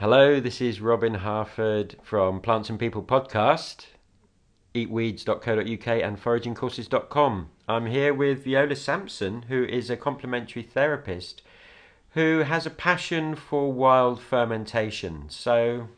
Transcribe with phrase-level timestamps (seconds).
[0.00, 3.86] Hello, this is Robin Harford from Plants and People podcast,
[4.72, 7.48] eatweeds.co.uk and foragingcourses.com.
[7.66, 11.42] I'm here with Viola Sampson, who is a complementary therapist
[12.10, 15.24] who has a passion for wild fermentation.
[15.30, 15.88] So,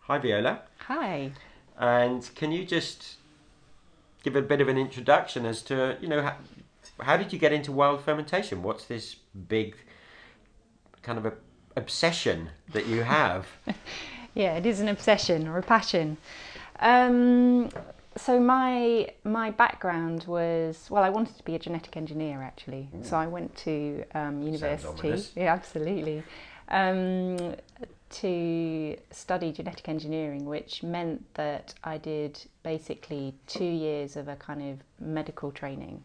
[0.00, 0.60] hi Viola.
[0.80, 1.32] Hi.
[1.78, 3.14] And can you just
[4.22, 6.36] give a bit of an introduction as to, you know, how,
[7.00, 8.62] how did you get into wild fermentation?
[8.62, 9.14] What's this
[9.48, 9.76] big
[11.00, 11.32] kind of a
[11.76, 13.46] obsession that you have.
[14.34, 16.16] yeah, it is an obsession or a passion.
[16.80, 17.70] Um,
[18.16, 22.88] so my my background was well, I wanted to be a genetic engineer actually.
[22.94, 23.04] Ooh.
[23.04, 25.22] So I went to um, university.
[25.34, 26.22] Yeah, absolutely.
[26.68, 27.54] Um,
[28.08, 34.62] to study genetic engineering, which meant that I did basically two years of a kind
[34.62, 36.04] of medical training,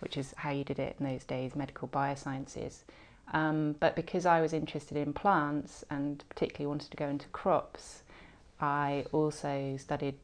[0.00, 2.82] which is how you did it in those days, medical biosciences.
[3.32, 8.02] Um, but because I was interested in plants and particularly wanted to go into crops,
[8.60, 10.14] I also studied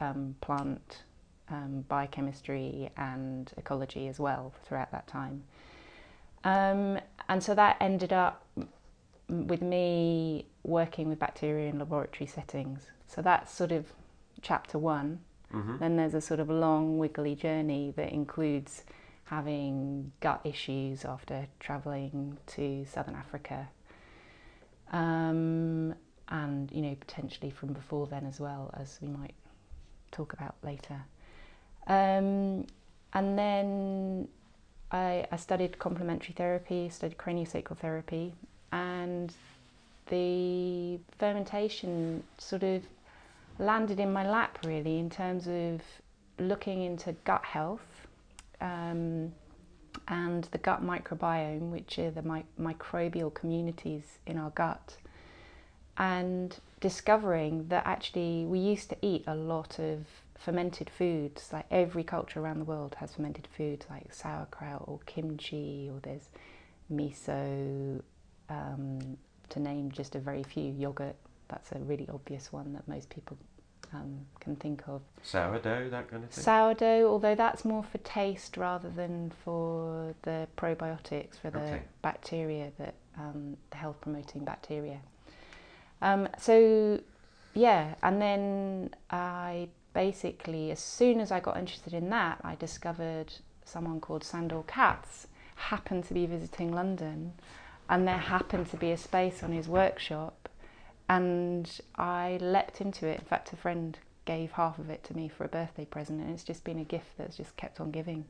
[0.00, 1.02] um, plant
[1.48, 5.42] um, biochemistry and ecology as well throughout that time.
[6.44, 8.44] Um, and so that ended up
[9.28, 12.86] with me working with bacteria in laboratory settings.
[13.06, 13.92] So that's sort of
[14.40, 15.20] chapter one.
[15.52, 15.78] Mm-hmm.
[15.78, 18.84] Then there's a sort of long, wiggly journey that includes
[19.24, 23.68] having gut issues after travelling to southern Africa.
[24.92, 25.94] Um,
[26.28, 29.34] and, you know, potentially from before then as well, as we might
[30.10, 31.02] talk about later.
[31.86, 32.66] Um,
[33.12, 34.28] and then
[34.90, 38.34] I, I studied complementary therapy, studied craniosacral therapy,
[38.70, 39.34] and
[40.08, 42.82] the fermentation sort of
[43.58, 45.80] landed in my lap really in terms of
[46.38, 47.91] looking into gut health
[48.62, 49.32] um,
[50.08, 54.96] and the gut microbiome, which are the mi- microbial communities in our gut,
[55.98, 60.06] and discovering that actually we used to eat a lot of
[60.38, 61.50] fermented foods.
[61.52, 66.28] Like every culture around the world has fermented foods like sauerkraut or kimchi, or there's
[66.90, 68.00] miso,
[68.48, 69.18] um,
[69.50, 70.72] to name just a very few.
[70.72, 71.16] Yogurt,
[71.48, 73.36] that's a really obvious one that most people
[73.94, 75.02] um, can think of.
[75.22, 76.44] Sourdough, that kind of thing?
[76.44, 81.82] Sourdough, although that's more for taste rather than for the probiotics, for the okay.
[82.00, 85.00] bacteria, that um, the health promoting bacteria.
[86.00, 87.00] Um, so,
[87.54, 93.32] yeah, and then I basically, as soon as I got interested in that, I discovered
[93.64, 97.34] someone called Sandor Katz happened to be visiting London,
[97.88, 100.41] and there happened to be a space on his workshop
[101.16, 103.18] and I leapt into it.
[103.18, 106.30] In fact, a friend gave half of it to me for a birthday present, and
[106.30, 108.24] it's just been a gift that's just kept on giving.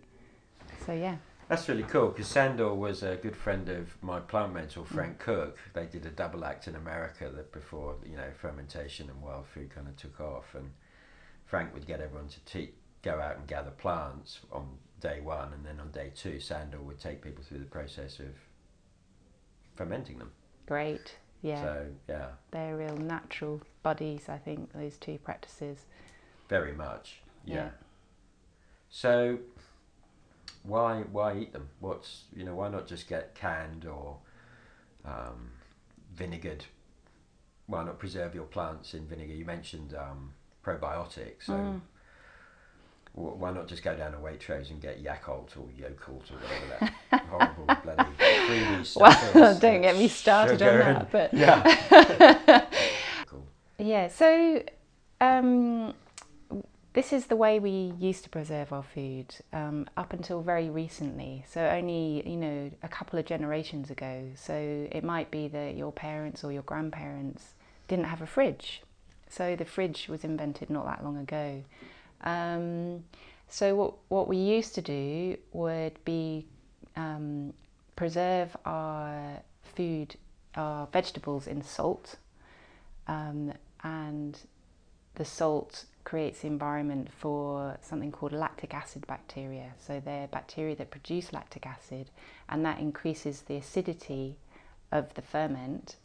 [0.84, 1.16] So yeah.
[1.48, 5.20] That's really cool because Sandor was a good friend of my plant mentor Frank mm.
[5.20, 5.58] Cook.
[5.74, 9.70] They did a double act in America that before you know fermentation and wild food
[9.70, 10.70] kind of took off, and
[11.44, 12.72] Frank would get everyone to te-
[13.02, 16.98] go out and gather plants on day one, and then on day two, Sandor would
[16.98, 18.34] take people through the process of
[19.76, 20.32] fermenting them.
[20.66, 21.16] Great.
[21.42, 21.62] Yeah.
[21.62, 22.26] So yeah.
[22.50, 25.86] They're real natural buddies, I think, those two practices.
[26.48, 27.20] Very much.
[27.44, 27.54] Yeah.
[27.54, 27.70] yeah.
[28.90, 29.38] So
[30.62, 31.68] why why eat them?
[31.80, 34.18] What's you know, why not just get canned or
[35.04, 35.50] um,
[36.14, 36.64] vinegared?
[37.66, 39.32] Why not preserve your plants in vinegar?
[39.32, 40.32] You mentioned um,
[40.64, 41.80] probiotics, so mm
[43.14, 47.22] why not just go down to Waitrose and get Yakult or Yakult or whatever that
[47.28, 52.66] horrible bloody stuff Well, don't get me started on that, but yeah.
[53.26, 53.46] cool.
[53.78, 54.62] Yeah, so
[55.20, 55.92] um,
[56.94, 61.44] this is the way we used to preserve our food um, up until very recently.
[61.48, 64.30] So only you know a couple of generations ago.
[64.36, 64.54] So
[64.90, 67.52] it might be that your parents or your grandparents
[67.88, 68.82] didn't have a fridge.
[69.28, 71.62] So the fridge was invented not that long ago.
[72.22, 73.04] Um,
[73.48, 76.46] so what what we used to do would be
[76.96, 77.52] um,
[77.96, 80.16] preserve our food,
[80.54, 82.16] our vegetables in salt,
[83.08, 83.52] um,
[83.82, 84.38] and
[85.14, 89.72] the salt creates the environment for something called lactic acid bacteria.
[89.78, 92.10] So they're bacteria that produce lactic acid,
[92.48, 94.36] and that increases the acidity
[94.90, 95.96] of the ferment,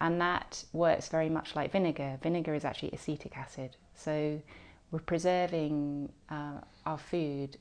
[0.00, 2.18] and that works very much like vinegar.
[2.22, 3.76] Vinegar is actually acetic acid.
[3.94, 4.40] So
[4.90, 7.56] we're preserving uh, our food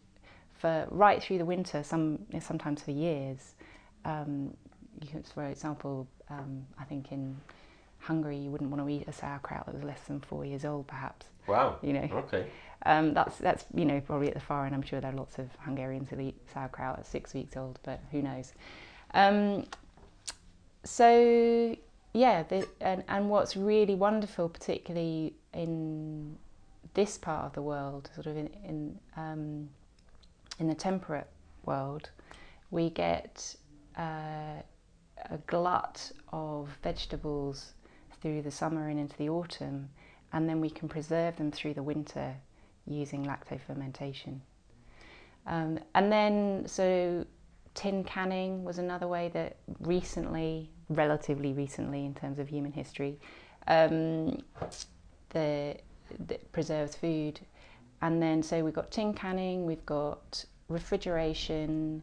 [0.53, 3.55] for right through the winter, some sometimes for years.
[4.05, 4.55] Um,
[5.09, 7.37] can, for example, um, I think in
[7.99, 10.87] Hungary you wouldn't want to eat a sauerkraut that was less than four years old,
[10.87, 11.27] perhaps.
[11.47, 11.77] Wow.
[11.81, 12.09] You know.
[12.13, 12.45] Okay.
[12.85, 14.75] Um, that's that's you know probably at the far end.
[14.75, 18.01] I'm sure there are lots of Hungarians who eat sauerkraut at six weeks old, but
[18.11, 18.53] who knows.
[19.13, 19.65] Um,
[20.83, 21.75] so
[22.13, 26.37] yeah, the, and and what's really wonderful, particularly in
[26.93, 29.69] this part of the world, sort of in in um,
[30.59, 31.27] in the temperate
[31.65, 32.09] world,
[32.71, 33.55] we get
[33.97, 34.61] uh,
[35.29, 37.73] a glut of vegetables
[38.21, 39.89] through the summer and into the autumn,
[40.31, 42.35] and then we can preserve them through the winter
[42.85, 44.39] using lactofermentation.
[45.45, 47.25] Um, and then, so
[47.73, 53.19] tin canning was another way that recently, relatively recently in terms of human history,
[53.67, 54.41] um,
[55.29, 55.75] the,
[56.27, 57.39] the preserves food.
[58.01, 62.01] And then, so we've got tin canning, we've got refrigeration,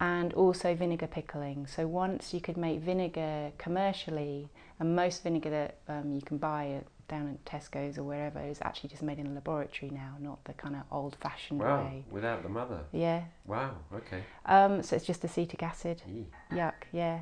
[0.00, 1.66] and also vinegar pickling.
[1.66, 4.48] So once you could make vinegar commercially,
[4.78, 8.90] and most vinegar that um, you can buy down at Tesco's or wherever is actually
[8.90, 12.04] just made in a laboratory now, not the kind of old-fashioned Wow, way.
[12.10, 12.80] without the mother.
[12.92, 13.22] Yeah.
[13.46, 14.22] Wow, okay.
[14.44, 16.02] Um, so it's just acetic acid.
[16.08, 16.26] Eee.
[16.50, 16.74] Yuck.
[16.92, 17.20] Yeah.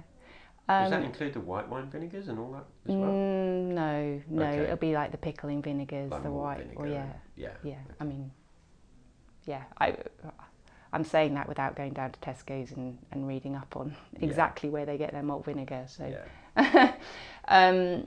[0.67, 3.11] Does that Um, include the white wine vinegars and all that as well?
[3.11, 4.43] mm, no, no.
[4.47, 4.63] Okay.
[4.63, 6.59] It'll be like the pickling vinegars, Like the white.
[6.59, 7.51] vinegar Or yeah, yeah.
[7.63, 7.79] yeah.
[8.01, 8.31] I mean,
[9.45, 9.65] yeah.
[9.79, 9.95] I,
[10.95, 14.25] I'm saying that without going down to Tesco's and, and reading up on Yeah.
[14.27, 15.85] exactly where they get their malt vinegar.
[15.87, 16.07] So
[16.57, 16.95] Yeah.
[17.49, 18.07] um,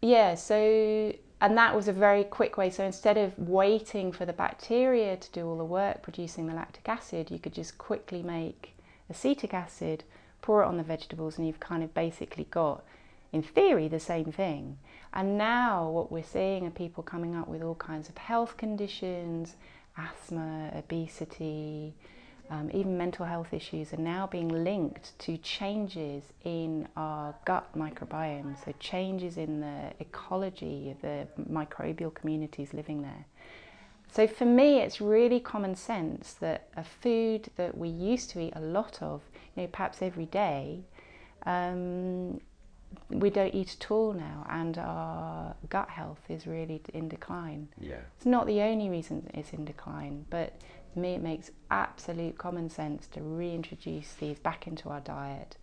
[0.00, 2.70] yeah, so, and that was a very quick way.
[2.70, 6.88] So instead of waiting for the bacteria to do all the work producing the lactic
[6.88, 8.74] acid, you could just quickly make
[9.08, 10.02] acetic acid,
[10.42, 12.84] pour it on the vegetables, and you've kind of basically got,
[13.32, 14.78] in theory, the same thing.
[15.14, 19.56] And now what we're seeing are people coming up with all kinds of health conditions,
[19.96, 21.94] asthma, obesity,
[22.50, 28.62] um, even mental health issues are now being linked to changes in our gut microbiome,
[28.62, 33.24] so changes in the ecology of the microbial communities living there.
[34.10, 38.52] So for me, it's really common sense that a food that we used to eat
[38.54, 39.22] a lot of,
[39.56, 40.80] you know, perhaps every day,
[41.46, 42.40] um,
[43.08, 47.68] we don't eat at all now, and our gut health is really in decline.
[47.80, 48.00] Yeah.
[48.16, 50.54] It's not the only reason it's in decline, but
[50.92, 55.56] for me it makes absolute common sense to reintroduce these back into our diet,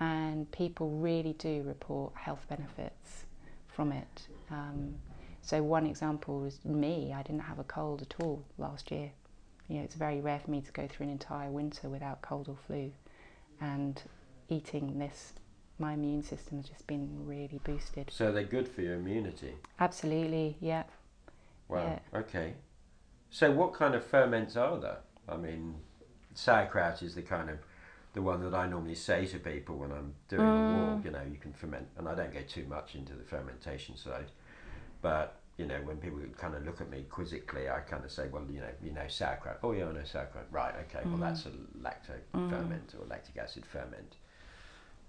[0.00, 3.24] and people really do report health benefits
[3.68, 4.28] from it.
[4.50, 4.96] Um,
[5.42, 7.12] so one example was me.
[7.14, 9.12] I didn't have a cold at all last year.
[9.68, 12.48] You know, it's very rare for me to go through an entire winter without cold
[12.48, 12.92] or flu,
[13.60, 14.02] and
[14.48, 15.32] eating this,
[15.78, 18.10] my immune system's just been really boosted.
[18.10, 19.54] So they're good for your immunity.
[19.78, 20.84] Absolutely, yeah.
[21.68, 22.00] Wow.
[22.14, 22.54] Okay.
[23.30, 24.98] So what kind of ferments are there?
[25.28, 25.74] I mean,
[26.34, 27.58] sauerkraut is the kind of
[28.14, 30.94] the one that I normally say to people when I'm doing a mm.
[30.94, 31.04] walk.
[31.04, 34.30] You know, you can ferment, and I don't go too much into the fermentation side.
[35.02, 38.28] But you know, when people kind of look at me quizzically, I kind of say,
[38.30, 39.58] well, you know, you know sauerkraut.
[39.62, 40.46] Oh yeah, I know sauerkraut.
[40.50, 40.74] Right.
[40.88, 41.04] Okay.
[41.06, 41.50] Well, that's a
[41.82, 42.18] lacto
[42.50, 44.16] ferment or lactic acid ferment.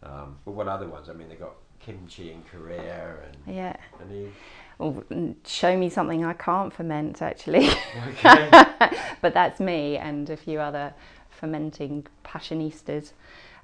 [0.03, 1.09] Um, but what other ones?
[1.09, 3.75] I mean, they've got kimchi in Korea and Yeah.
[4.01, 4.31] any.
[4.77, 7.69] Well, mm, show me something I can't ferment actually.
[8.09, 8.49] Okay.
[9.21, 10.93] but that's me and a few other
[11.29, 13.11] fermenting passionistas.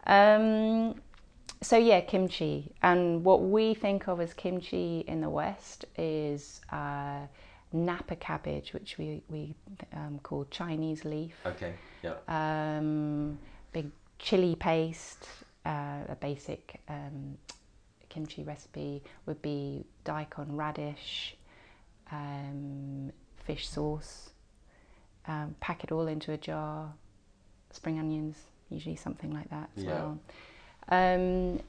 [0.05, 0.95] Um,
[1.63, 2.71] so yeah, kimchi.
[2.81, 7.21] And what we think of as kimchi in the West is uh,
[7.71, 9.55] napa cabbage, which we, we
[9.93, 11.33] um, call Chinese leaf.
[11.45, 11.73] okay.
[12.03, 12.15] Yeah.
[12.27, 13.39] Um,
[13.71, 13.89] big
[14.19, 15.27] chili paste,
[15.65, 17.37] uh, a basic um,
[18.09, 21.35] kimchi recipe would be daikon radish,
[22.11, 23.11] um,
[23.45, 24.31] fish sauce,
[25.27, 26.93] um, pack it all into a jar,
[27.71, 28.35] spring onions,
[28.69, 29.91] usually something like that as Yeah.
[29.91, 30.19] well.
[30.89, 31.59] Um,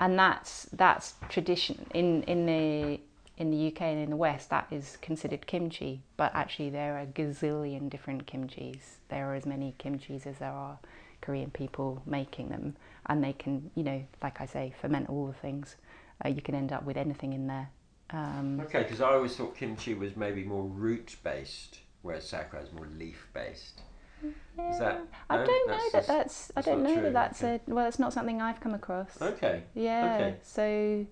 [0.00, 3.00] and that's that's tradition in in the
[3.36, 7.00] in the UK and in the West that is considered kimchi, but actually there are
[7.00, 8.98] a gazillion different kimchis.
[9.08, 10.78] There are as many kimchis as there are
[11.22, 12.76] Korean people making them,
[13.06, 15.76] and they can, you know, like I say, ferment all the things.
[16.24, 17.70] Uh, you can end up with anything in there.
[18.10, 22.72] Um, Okay, because I always thought kimchi was maybe more root based, whereas sauerkraut is
[22.72, 23.82] more leaf based.
[24.22, 25.02] Is that?
[25.28, 27.60] I don't know that just- that's, I don't know true, that that's okay.
[27.66, 29.20] a well, it's not something I've come across.
[29.20, 29.62] Okay.
[29.74, 30.14] Yeah.
[30.14, 30.36] Okay.
[30.42, 31.06] So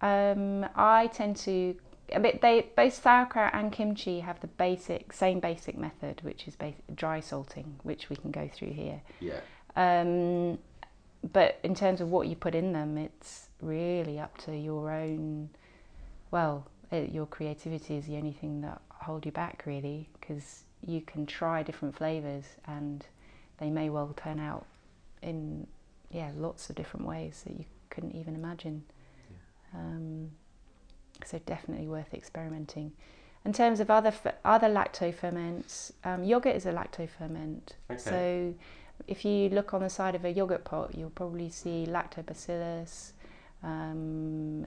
[0.00, 1.74] um, I tend to
[2.12, 6.54] a bit they both sauerkraut and kimchi have the basic same basic method, which is
[6.54, 9.00] basic, dry salting, which we can go through here.
[9.20, 9.40] Yeah.
[9.74, 10.58] Um,
[11.32, 15.50] but in terms of what you put in them, it's really up to your own.
[16.30, 21.26] Well, your creativity is the only thing that hold you back, really, because you can
[21.26, 23.06] try different flavors and
[23.58, 24.66] they may well turn out
[25.22, 25.66] in
[26.10, 28.84] yeah lots of different ways that you couldn't even imagine.
[29.74, 30.30] Um,
[31.24, 32.92] so definitely worth experimenting.
[33.44, 34.12] In terms of other
[34.44, 37.76] other lacto ferments, um, yogurt is a lacto ferment.
[37.90, 38.00] Okay.
[38.00, 38.54] So
[39.06, 43.12] if you look on the side of a yogurt pot, you'll probably see lactobacillus,
[43.62, 44.66] um,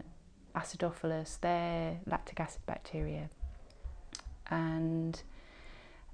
[0.55, 3.29] acidophilus, they're lactic acid bacteria.
[4.49, 5.21] And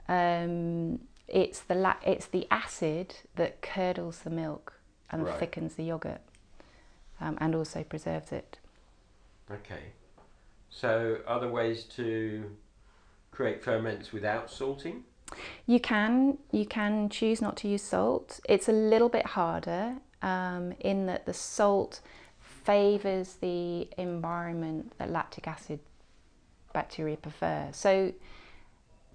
[0.07, 4.73] um, it's the la- it's the acid that curdles the milk
[5.09, 5.39] and Right.
[5.39, 6.21] thickens the yogurt,
[7.21, 8.59] um, and also preserves it.
[9.51, 9.93] Okay.
[10.69, 12.51] So, other ways to
[13.31, 15.03] create ferments without salting?
[15.65, 18.39] You can you can choose not to use salt.
[18.47, 22.01] It's a little bit harder um, in that the salt
[22.39, 25.79] favours the environment that lactic acid
[26.73, 27.69] bacteria prefer.
[27.71, 28.13] So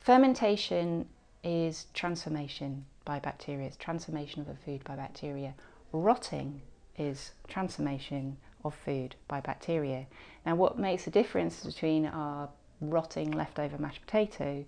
[0.01, 1.07] fermentation
[1.43, 3.67] is transformation by bacteria.
[3.67, 5.55] It's transformation of a food by bacteria.
[5.93, 6.61] Rotting
[6.99, 10.07] is transformation of food by bacteria.
[10.45, 12.49] Now, what makes the difference between our
[12.81, 14.65] rotting leftover mashed potato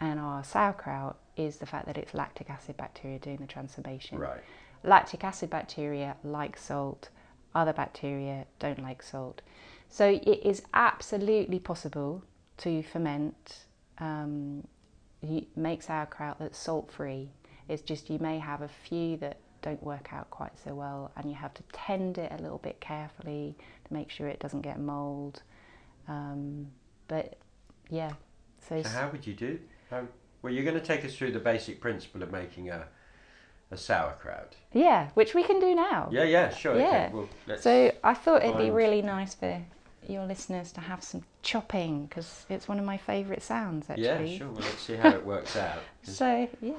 [0.00, 4.18] and our sauerkraut is the fact that it's lactic acid bacteria doing the transformation.
[4.18, 4.40] Right.
[4.84, 7.08] Lactic acid bacteria like salt,
[7.54, 9.42] other bacteria don't like salt.
[9.88, 12.22] So it is absolutely possible
[12.58, 13.64] to ferment,
[13.98, 14.66] um,
[15.22, 17.30] you make sauerkraut that's salt free.
[17.68, 21.28] It's just you may have a few that don't work out quite so well, and
[21.28, 23.56] you have to tend it a little bit carefully
[23.86, 25.42] to make sure it doesn't get mold.
[26.08, 26.68] Um,
[27.08, 27.36] but
[27.90, 28.12] yeah,
[28.68, 29.58] so, So, how would you do?
[29.90, 30.06] How,
[30.42, 32.86] well, you're going to take us through the basic principle of making a,
[33.70, 34.54] a sauerkraut.
[34.72, 36.08] yeah, which we can do now.
[36.12, 36.78] Yeah, yeah, sure.
[36.78, 36.86] Yeah.
[36.86, 37.10] Okay.
[37.12, 39.60] Well, So I thought it'd be really nice for
[40.08, 44.32] your listeners to have some chopping because it's one of my favourite sounds actually.
[44.32, 44.48] yeah, sure.
[44.48, 45.80] Well, let's see how it works out.
[46.02, 46.74] So yeah,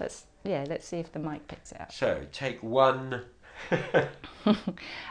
[0.00, 1.92] let's yeah let's see if the mic picks it up.
[1.92, 3.22] So, take one.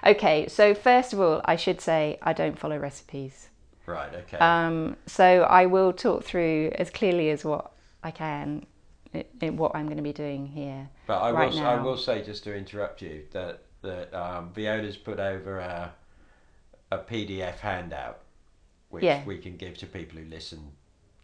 [0.06, 3.50] Okay, so first of all, I should say I don't follow recipes.
[3.86, 4.14] right.
[4.14, 4.38] Okay.
[4.38, 7.72] Um, so I will talk through as clearly as what
[8.04, 8.66] I can
[9.14, 10.90] i i what I'm going to be doing here.
[11.06, 11.84] But I right will, s- I now.
[11.84, 15.94] will say, just to interrupt you, that that um, Viola's put over a,
[16.92, 18.20] a PDF handout,
[18.90, 19.24] which Yeah.
[19.26, 20.74] we can give to people who listen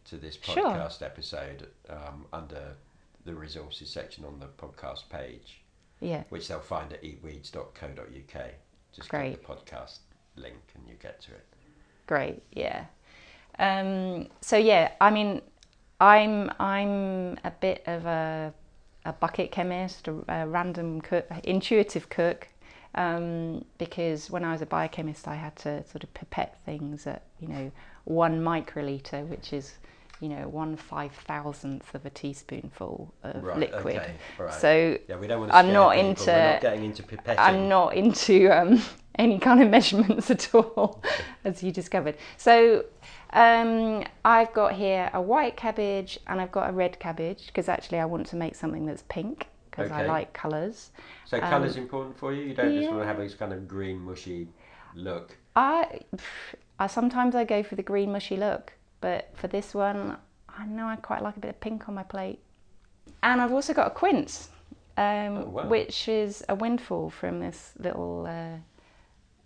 [0.06, 0.56] to this Sure.
[0.64, 2.76] podcast episode um, under
[3.26, 5.62] the resources section on the podcast page,
[6.00, 8.52] Yeah, which they'll find at eatweeds.co.uk.
[8.94, 9.44] Just Great.
[9.44, 10.00] click the podcast
[10.36, 11.46] link and you get to it.
[12.06, 12.42] great.
[12.54, 12.86] Yeah.
[13.60, 15.42] Um, so yeah, I mean,
[16.00, 18.54] I'm I'm a bit of a
[19.04, 22.48] a bucket chemist, a, a random cook, intuitive cook,
[22.98, 27.22] um, because when I was a biochemist, I had to sort of pipette things at
[27.40, 27.72] you know
[28.06, 29.76] one microliter, which is
[30.20, 33.58] you know one five thousandth of a teaspoonful of Right.
[33.60, 33.98] liquid.
[33.98, 34.14] Okay.
[34.40, 34.54] Right.
[34.54, 35.58] So yeah, we don't want to.
[35.58, 36.10] I'm not people.
[36.10, 37.36] into- We're not getting into pipetting.
[37.38, 38.82] I'm not into um,
[39.16, 41.04] any kind of measurements at all,
[41.46, 42.16] as you discovered.
[42.36, 42.86] So
[43.34, 48.00] um, I've got here a white cabbage and I've got a red cabbage because actually
[48.00, 50.08] I want to make something that's pink because I Okay.
[50.08, 50.92] like colours.
[51.26, 52.44] So Um, colour's important for you.
[52.44, 54.48] You don't just want to have this kind of green mushy
[54.96, 55.38] look.
[55.56, 56.02] I,
[56.80, 60.18] I sometimes I go for the green mushy look, but for this one,
[60.50, 62.40] I know I quite like a bit of pink on my plate.
[63.24, 64.50] And I've also got a quince,
[64.98, 65.70] um, Oh, wow.
[65.70, 68.58] which is a windfall from this little uh,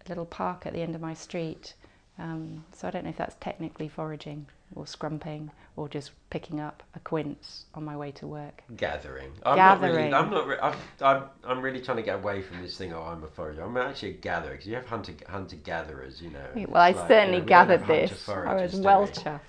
[0.09, 1.75] little park at the end of my street.
[2.19, 6.83] Um, so I don't know if that's technically foraging or scrumping or just picking up
[6.95, 8.63] a quince on my way to work.
[8.75, 9.31] Gathering.
[9.43, 10.09] I'm not really.
[10.09, 10.13] Gathering.
[10.13, 10.47] I'm not.
[10.47, 11.23] Re- I'm, I'm.
[11.43, 12.93] I'm really trying to get away from this thing.
[12.93, 13.63] Oh, I'm a forager.
[13.63, 16.21] I'm actually a gatherer because you have hunter hunter gatherers.
[16.21, 16.67] You know.
[16.67, 18.27] Well, I like, certainly you know, gathered this.
[18.29, 19.39] I was well chuffed.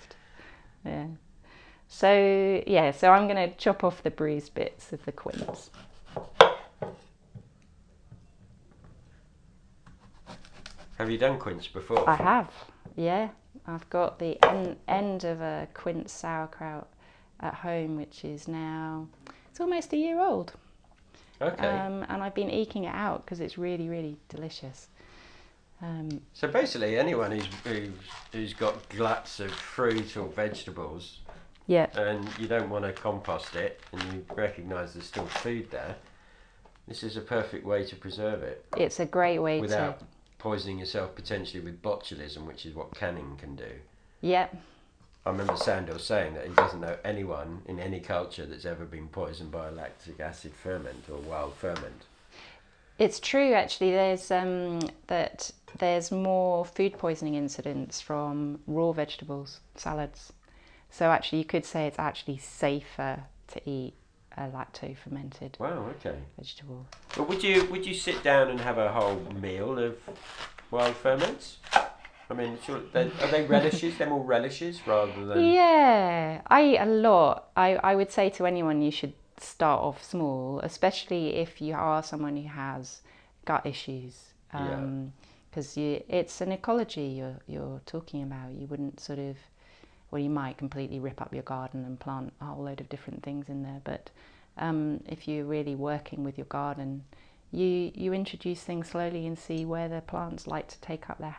[0.85, 1.07] Yeah.
[1.89, 5.71] So yeah, so I'm going to chop off the bruised bits of the quince.
[10.97, 12.09] Have you done quince before?
[12.09, 12.51] I have.
[12.97, 13.29] Yeah,
[13.67, 16.89] I've got the en- end of a quince sauerkraut
[17.41, 19.09] at home, which is now
[19.51, 20.53] it's almost a year old.
[21.41, 21.67] okay.
[21.67, 24.89] Um, and I've been eking it out because it's really, really delicious.
[25.81, 27.91] Um, so basically, anyone who's, who's
[28.31, 31.19] who's got gluts of fruit or vegetables,
[31.67, 35.97] yeah, and you don't want to compost it, and you recognise there's still food there,
[36.87, 38.65] this is a perfect way to preserve it.
[38.77, 40.05] it's a great way without to.
[40.43, 43.71] Poisoning yourself potentially with botulism, which is what canning can do.
[44.23, 44.57] Yep.
[45.25, 49.07] I remember Sandor saying that he doesn't know anyone in any culture that's ever been
[49.07, 52.07] poisoned by a lactic acid ferment or wild ferment.
[52.99, 53.93] It's true, actually.
[53.93, 60.33] There's um, that there's more food poisoning incidents from raw vegetables, salads.
[60.91, 63.95] So actually, you could say it's actually safer to eat
[64.37, 66.17] a lacto fermented Wow, okay.
[66.39, 66.87] vegetable.
[67.17, 69.97] But would you would you sit down and have a whole meal of
[70.71, 71.59] wild ferments?
[72.31, 73.99] I mean, sure, are they relishes?
[73.99, 75.53] They're more relishes rather than.
[75.53, 77.51] Yeah, I eat a lot.
[77.57, 82.03] I, I would say to anyone you should start off small, especially if you are
[82.03, 83.03] someone who has
[83.45, 84.33] gut issues.
[84.55, 85.13] Um,
[85.51, 88.53] because you, it's an ecology you're you're talking about.
[88.53, 89.37] You wouldn't sort of,
[90.13, 93.23] well, you might completely rip up your garden and plant a whole load of different
[93.23, 93.81] things in there.
[93.83, 94.11] But
[94.59, 97.03] um, if you're really working with your garden,
[97.51, 101.37] you you introduce things slowly and see where the plants like to take up their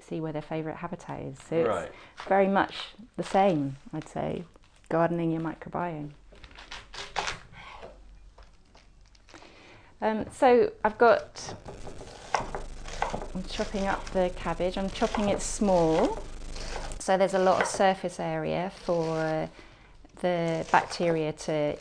[0.00, 1.38] see where their favourite habitat is.
[1.48, 1.90] So Right.
[2.18, 2.74] it's very much
[3.16, 4.44] the same, I'd say,
[4.88, 6.10] gardening your microbiome.
[10.00, 11.54] Um, so I've got,
[13.34, 14.76] I'm chopping up the cabbage.
[14.76, 16.18] I'm chopping it small,
[17.06, 19.48] so there's a lot of surface area for
[20.22, 21.76] the bacteria to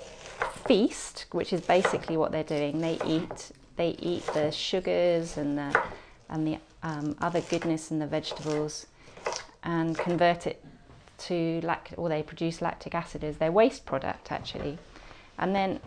[0.67, 2.79] feast, which is basically what they're doing.
[2.79, 5.82] They eat, they eat the sugars and the
[6.29, 8.86] and the um, other goodness in the vegetables,
[9.63, 10.63] and convert it
[11.29, 14.77] to lact, or they produce lactic acid as their waste product actually,
[15.39, 15.79] and then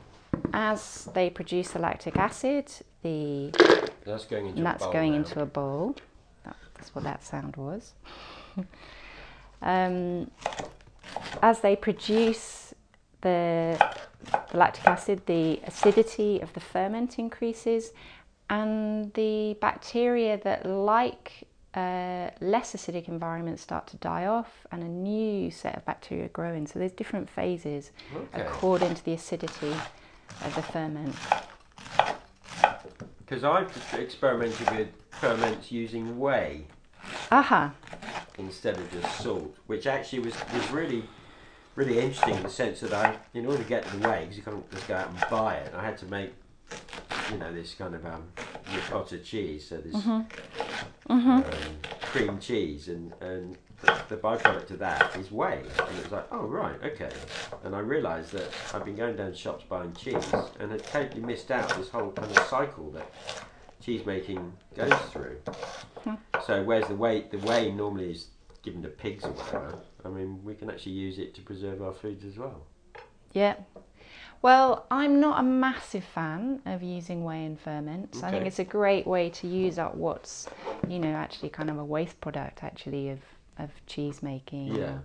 [0.53, 2.67] as they produce the lactic acid,
[3.05, 3.53] the
[4.05, 5.19] That's going into that's a bowl going now.
[5.19, 5.95] into a bowl.
[6.75, 7.93] That's what that sound was.
[9.63, 10.31] um,
[11.43, 12.75] as they produce
[13.21, 13.79] the,
[14.51, 17.93] the lactic acid, the acidity of the ferment increases,
[18.51, 24.89] and the bacteria that like uh, less acidic environments start to die off, and a
[24.89, 26.67] new set of bacteria grow in.
[26.67, 28.43] So there's different phases Okay.
[28.43, 29.75] according to the acidity
[30.45, 31.15] of the ferment.
[33.19, 36.65] Because I've experimented with ferments using whey
[37.31, 37.73] Aha.
[38.39, 41.03] instead of just salt, which actually was, was really
[41.75, 44.43] really interesting in the sense that I, in order to get the whey, because you
[44.43, 46.33] can't just go out and buy it, I had to make,
[47.31, 48.25] you know, this kind of um,
[48.75, 49.95] ricotta cheese, so this
[51.45, 51.47] Um,
[52.03, 55.59] cream cheese, and, and the, the byproduct of that is whey.
[55.61, 57.13] And it was like, oh right, okay.
[57.63, 61.53] And I realised that I've been going down shops buying cheese and had totally missed
[61.53, 63.09] out this whole kind of cycle that
[63.81, 65.39] cheese making goes through.
[66.49, 68.29] So where's the whey, the whey normally is
[68.63, 71.93] given to pigs or whatever, I mean we can actually use it to preserve our
[71.93, 72.63] foods as well.
[73.35, 73.57] Yeah.
[74.41, 78.23] Well, I'm not a massive fan of using whey in ferments.
[78.23, 80.49] I think it's a great way to use up what's,
[80.89, 83.19] you know, actually kind of a waste product actually of,
[83.59, 84.75] of cheese making.
[84.75, 84.99] Yeah.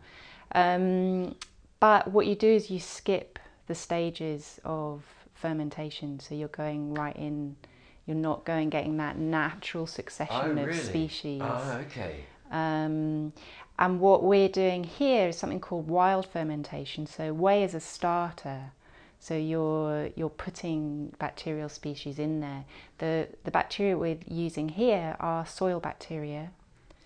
[0.56, 1.36] Um,
[1.82, 5.04] but what you do is you skip the stages of
[5.34, 6.22] fermentation.
[6.22, 7.58] So you're going right in,
[8.06, 11.42] you're not going getting that natural succession of species.
[11.44, 12.26] Oh, okay.
[12.52, 13.34] Um,
[13.80, 17.08] and what we're doing here is something called wild fermentation.
[17.08, 18.72] So whey is a starter.
[19.20, 22.66] So you're you're putting bacterial species in there.
[22.98, 26.52] The the bacteria we're using here are soil bacteria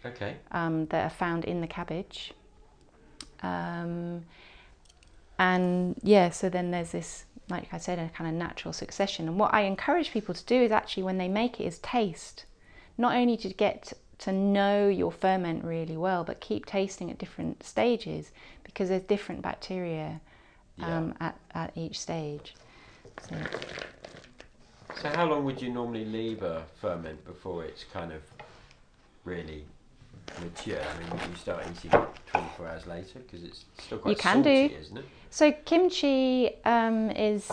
[0.05, 0.37] Okay.
[0.51, 2.33] um, that are found in the cabbage.
[3.43, 4.25] Um,
[5.39, 9.27] and yeah, so then there's this, like I said, a kind of natural succession.
[9.27, 12.45] And what I encourage people to do is actually, when they make it, is taste.
[12.97, 17.63] Not only to get to know your ferment really well, but keep tasting at different
[17.63, 18.31] stages
[18.63, 20.19] because there's different bacteria
[20.81, 22.55] um, at, at each stage.
[23.29, 23.35] So,
[25.01, 28.21] So how long would you normally leave a ferment before it's kind of
[29.25, 29.65] really
[30.41, 30.79] mature?
[30.79, 33.19] I mean, you start eating it 24 hours later?
[33.19, 34.75] Because it's still quite You can salty, do.
[34.75, 35.05] isn't it?
[35.29, 37.49] So kimchi um, is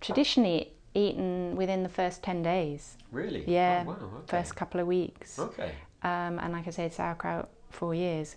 [0.00, 3.44] traditionally eaten within the first 10 days, Really?
[3.46, 4.26] Yeah, Oh, wow, okay.
[4.26, 5.38] first couple of weeks.
[5.38, 5.72] Okay.
[6.02, 8.36] Um, and like I said, sauerkraut, four years.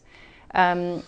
[0.54, 1.04] Um,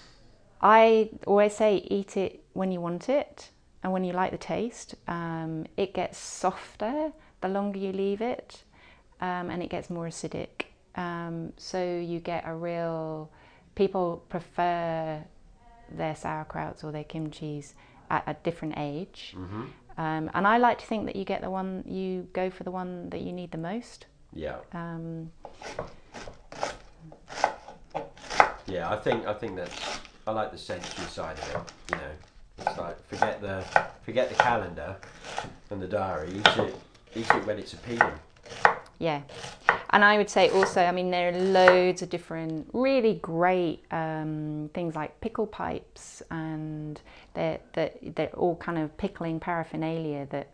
[0.62, 3.50] I always say eat it when you want it
[3.84, 4.96] and when you like the taste.
[5.08, 8.64] Um, it gets softer the longer you leave it
[9.22, 10.66] um, and it gets more acidic.
[10.96, 13.30] Um, so you get a real,
[13.76, 15.24] people prefer
[15.92, 17.74] their sauerkrauts or their kimchis
[18.10, 19.36] at a different age.
[19.38, 19.64] Mm-hmm.
[19.98, 22.72] Um, and I like to think that you get the one, you go for the
[22.72, 24.08] one that you need the most.
[24.34, 24.58] Yeah.
[24.74, 25.32] Um,
[28.68, 31.92] Yeah, I think I think that's I like the sensory side of it.
[31.92, 32.12] You know,
[32.68, 33.64] it's like forget the
[34.02, 34.96] forget the calendar
[35.70, 36.30] and the diary.
[36.30, 36.76] Eat it,
[37.16, 38.20] eat it when it's appealing.
[39.00, 39.22] Yeah.
[39.92, 44.70] And I would say also, I mean, there are loads of different really great um,
[44.74, 47.00] things like pickle pipes, and
[47.34, 50.52] they're, they're, they're all kind of pickling paraphernalia that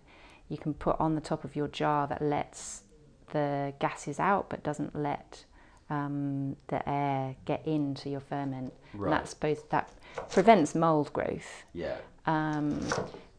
[0.50, 2.84] you can put on the top of your jar that lets
[3.32, 5.46] the gases out but doesn't let
[5.90, 8.74] um, the air get into your ferment.
[8.94, 9.08] Right.
[9.08, 9.90] And that's supposed, that
[10.30, 11.64] prevents mold growth.
[11.74, 11.98] Yeah.
[12.26, 12.86] Um,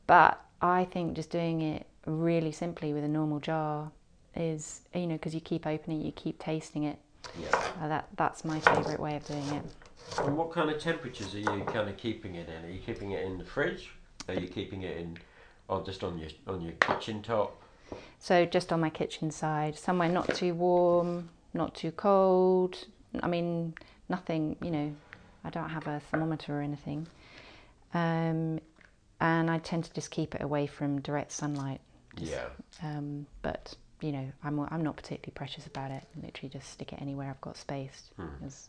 [0.07, 3.93] but I think just doing it really simply with a normal jar
[4.37, 6.99] is, you know, because you keep opening it, you keep tasting it.
[7.41, 7.57] Yeah.
[7.81, 9.63] Uh, that that's my favourite way of doing it.
[10.19, 12.65] And what kind of temperatures are you kind of keeping it in?
[12.65, 13.91] Are you keeping it in the fridge?
[14.29, 15.19] Are you keeping it in,
[15.69, 17.61] or just on your on your kitchen top?
[18.19, 22.87] So just on my kitchen side, somewhere not too warm, not too cold.
[23.23, 23.75] I mean,
[24.09, 24.95] nothing, you know,
[25.45, 27.07] I don't have a thermometer or anything.
[27.95, 28.61] Um,
[29.21, 31.81] and I tend to just keep it away from direct sunlight.
[32.17, 32.47] Just, yeah.
[32.83, 36.05] Um, but you know, I'm I'm not particularly precious about it.
[36.17, 38.11] I Literally, just stick it anywhere I've got space.
[38.17, 38.69] Because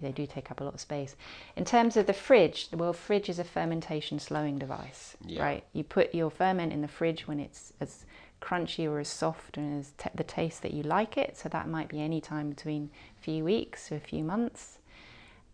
[0.00, 1.14] they do take up a lot of space.
[1.56, 5.42] In terms of the fridge, well, fridge is a fermentation slowing device, Yeah.
[5.42, 5.64] right?
[5.72, 8.04] You put your ferment in the fridge when it's as
[8.42, 11.36] crunchy or as soft and as t- the taste that you like it.
[11.38, 14.78] So that might be any time between a few weeks to a few months.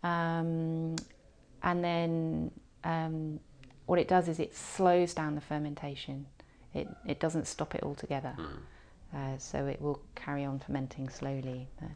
[0.03, 0.95] Um,
[1.63, 2.51] and then
[2.83, 3.39] um,
[3.85, 6.25] what it does is it slows down the fermentation.
[6.73, 8.35] It, it doesn't stop it altogether.
[9.15, 11.67] Uh, so it will carry on fermenting slowly.
[11.79, 11.89] But,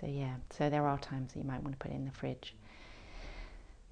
[0.00, 2.10] so yeah, so there are times that you might want to put it in the
[2.10, 2.54] fridge.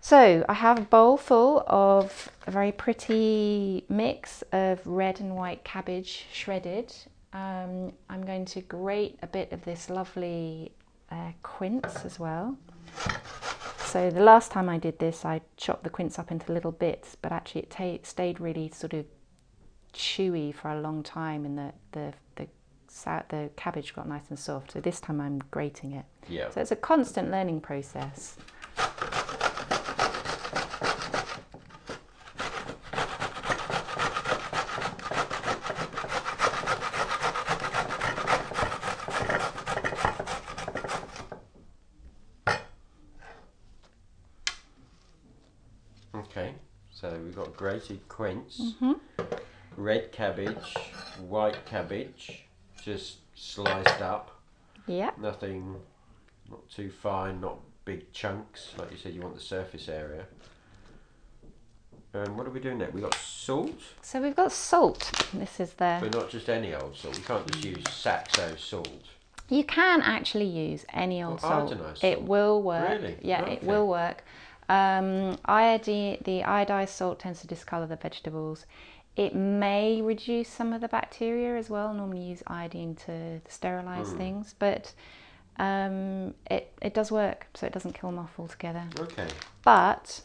[0.01, 5.65] So I have a bowl full of a very pretty mix of red and white
[5.65, 6.93] cabbage shredded.
[7.33, 10.73] Um, I'm going to grate a bit of this lovely
[11.11, 12.59] uh, quince as well.
[13.79, 17.17] So the last time I did this, I chopped the quince up into little bits,
[17.23, 19.07] but actually it ta- stayed really sort of
[19.95, 22.47] chewy for a long time, and the the the,
[23.29, 24.73] the cabbage got nice and soft.
[24.73, 26.05] So this time I'm grating it.
[26.29, 26.51] Yeah.
[26.51, 28.37] So it's a constant learning process.
[46.15, 46.55] Okay.
[46.91, 48.93] So we've got grated quince, Mm-hmm.
[49.85, 50.75] Red cabbage,
[51.29, 52.45] white cabbage,
[52.83, 54.31] just sliced up.
[54.87, 55.11] Yeah.
[55.21, 55.77] Nothing,
[56.51, 58.71] not too fine, not big chunks.
[58.79, 60.25] Like you said, you want the surface area.
[62.15, 62.95] And what are we doing next?
[62.95, 65.29] We've got salt, So we've got salt.
[65.35, 65.99] This is the.
[66.01, 67.19] but not just any old salt.
[67.19, 68.89] We can't just use Saxa salt.
[69.51, 72.03] You can actually use any old Oh, salt.
[72.03, 72.89] It will work.
[72.89, 73.19] Really?
[73.21, 73.53] Yeah, Okay.
[73.57, 74.25] it will work.
[74.67, 78.65] Um, iodine, the iodized salt tends to discolor the vegetables.
[79.17, 81.95] It may reduce some of the bacteria as well.
[81.95, 84.19] Normally use iodine to sterilize Hmm.
[84.19, 84.93] things, but
[85.59, 88.85] um, it it does work, so it doesn't kill them off altogether.
[88.99, 89.29] Okay.
[89.63, 90.21] But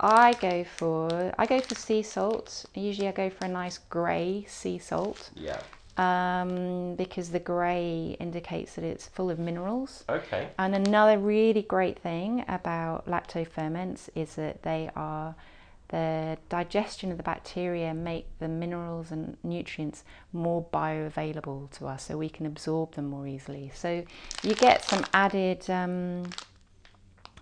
[0.00, 2.64] I go for I go for sea salt.
[2.74, 5.60] Usually I go for a nice grey sea salt Yeah.
[5.96, 10.02] um, because the grey indicates that it's full of minerals.
[10.08, 10.48] Okay.
[10.58, 15.36] And another really great thing about lacto ferments is that they are
[15.92, 22.16] the digestion of the bacteria make the minerals and nutrients more bioavailable to us so
[22.16, 23.70] we can absorb them more easily.
[23.74, 24.02] So
[24.42, 26.24] you get some added um,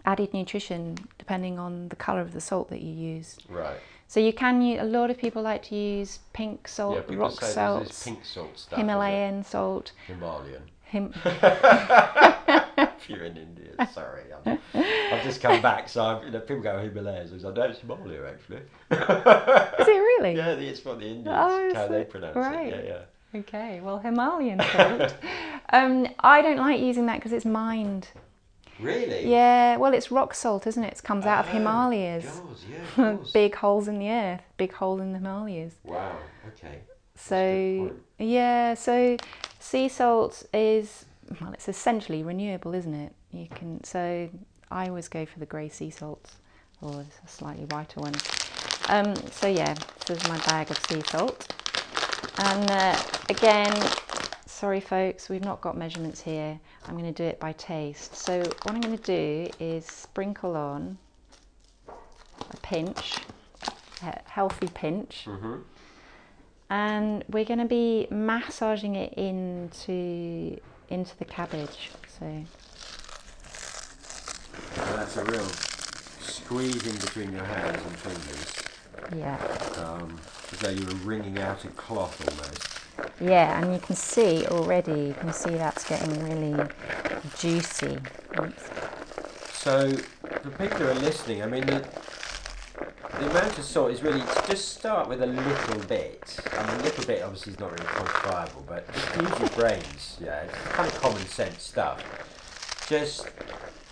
[0.05, 3.39] added nutrition depending on the color of the salt that you use.
[3.49, 3.79] Right.
[4.09, 7.41] So you can use a lot of people like to use pink salt, yeah, rock
[7.41, 8.81] salt, pink salt stuff.
[8.81, 9.93] Himalayan salt.
[10.09, 10.63] Himalayan.
[10.83, 11.15] Him-
[13.09, 16.79] you're in India, sorry, I'm, I've just come back, so I'm, you know, people go
[16.81, 17.31] Himalayas.
[17.31, 18.63] I was like, no, it's Himalaya actually.
[18.91, 20.37] Is it really?
[20.37, 22.73] Yeah, it's from the Indians Oh, how they pronounce Right.
[22.73, 22.85] it.
[22.85, 22.91] Yeah,
[23.35, 23.41] yeah.
[23.41, 25.15] Okay, well, Himalayan salt.
[25.73, 28.09] um, I don't like using that because it's mined.
[28.81, 29.31] Really?
[29.31, 30.95] Yeah, well, it's rock salt, isn't it?
[30.95, 32.25] It comes out of Oh, Himalayas.
[32.25, 32.57] God,
[32.99, 35.75] yeah, of big holes in the earth, big hole in the Himalayas.
[35.85, 36.19] Wow.
[36.49, 36.81] Okay.
[37.15, 39.17] So yeah, so
[39.59, 41.05] sea salt is
[41.41, 43.13] well, it's essentially renewable, isn't it?
[43.33, 44.29] You can so
[44.71, 46.37] I always go for the grey sea salts
[46.81, 48.23] or the slightly whiter ones.
[48.89, 49.75] Um, so yeah,
[50.07, 51.53] this is my bag of sea salt,
[52.39, 52.97] and uh,
[53.29, 53.73] again,
[54.47, 56.59] sorry folks, we've not got measurements here.
[56.87, 58.17] I'm going to do it by taste.
[58.17, 60.99] So what I'm going to do is sprinkle on
[61.89, 63.19] a pinch,
[64.03, 65.57] a healthy pinch Mm-hmm.
[66.71, 70.59] and we're going to be massaging it into
[70.91, 71.91] into the cabbage.
[72.19, 72.45] So
[74.97, 75.47] that's a real
[76.21, 78.69] squeezing between your hands and fingers,
[79.17, 79.39] yeah,
[79.83, 80.21] um,
[80.53, 82.69] as though you were wringing out a cloth almost.
[83.21, 84.93] yeah, and you can see already.
[85.09, 86.69] You can see that's getting really
[87.39, 87.99] juicy.
[88.39, 88.71] Oops.
[89.53, 89.97] So,
[90.43, 91.85] for people who are listening, I mean, the,
[93.19, 96.39] the amount of salt is really just start with a little bit.
[96.53, 98.87] I mean, a little bit obviously is not really quantifiable, but
[99.21, 100.17] use your brains.
[100.21, 102.03] Yeah, it's kind of common sense stuff.
[102.89, 103.29] Just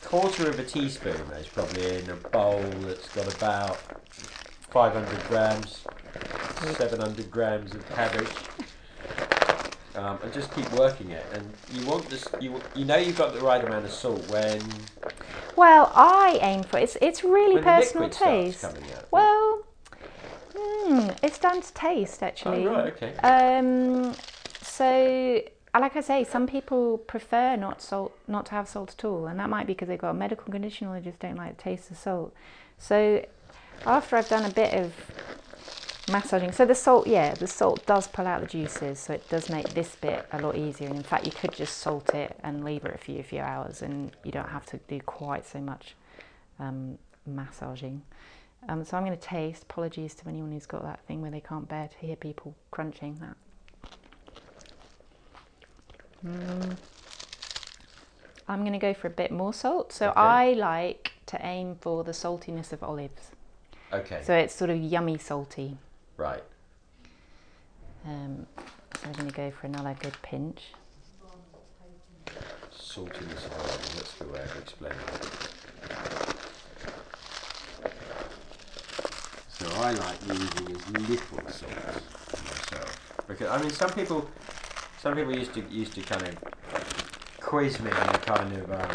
[0.05, 3.77] quarter of a teaspoon is probably in a bowl that's got about
[4.71, 5.85] 500 grams,
[6.77, 8.31] 700 grams of cabbage.
[9.99, 12.25] Um, and just keep working it, and you want this.
[12.41, 14.63] You you know you've got the right amount of salt when
[15.57, 18.65] Well, I aim for it's it's really personal taste.
[18.65, 18.77] out.
[19.11, 19.65] Well,
[20.57, 22.69] hmm, it's down to taste, actually.
[22.69, 23.13] Oh, right, okay.
[23.17, 24.15] Um,
[24.63, 25.43] so,
[25.75, 29.27] uh, like I say, some people prefer not salt, not to have salt at all,
[29.27, 31.57] and that might be because they've got a medical condition or they just don't like
[31.57, 32.33] the taste of salt.
[32.79, 33.27] So,
[33.85, 34.95] after I've done a bit of
[36.11, 39.49] massaging, so the salt, yeah, the salt does pull out the juices, so it does
[39.51, 40.89] make this bit a lot easier.
[40.89, 43.41] And in fact, you could just salt it and leave it for a few few
[43.41, 45.95] hours, and you don't have to do quite so much
[46.59, 48.03] um, massaging.
[48.69, 49.63] Um, so I'm going to taste.
[49.65, 53.17] Apologies to anyone who's got that thing where they can't bear to hear people crunching
[53.21, 53.37] that.
[56.27, 56.77] Mm.
[58.49, 59.93] I'm going to go for a bit more salt.
[59.93, 60.21] So Okay.
[60.21, 63.31] I like to aim for the saltiness of olives.
[63.93, 64.21] Okay.
[64.23, 65.77] So it's sort of yummy salty.
[66.19, 66.43] Right.
[68.05, 68.47] Um,
[68.95, 70.63] so I'm going to go for another good pinch.
[72.77, 73.95] Saltiness of olive.
[73.97, 75.39] That's the way of explaining it.
[79.49, 81.73] So I like using as little salt
[82.45, 83.25] myself.
[83.27, 84.29] Because I mean, some people,
[85.01, 86.37] some people used to used to kind of
[87.41, 88.91] quiz me in a kind of um,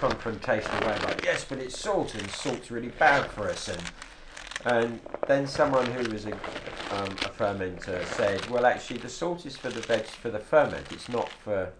[0.00, 3.82] confrontational way, like, yes, but it's salt, and salt's really bad for us, and
[4.64, 6.32] and then someone who was a,
[6.90, 10.90] um, a fermenter said, well, actually, the salt is for the veg for the ferment.
[10.90, 11.70] It's not for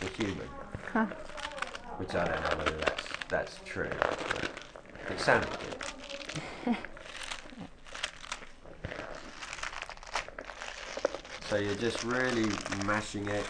[0.00, 0.48] the human.
[0.92, 1.06] Huh.
[1.98, 3.90] Which I don't know whether that's that's true.
[4.00, 5.50] But it sounded
[6.64, 6.76] good.
[11.48, 12.50] so you're just really
[12.84, 13.44] mashing it.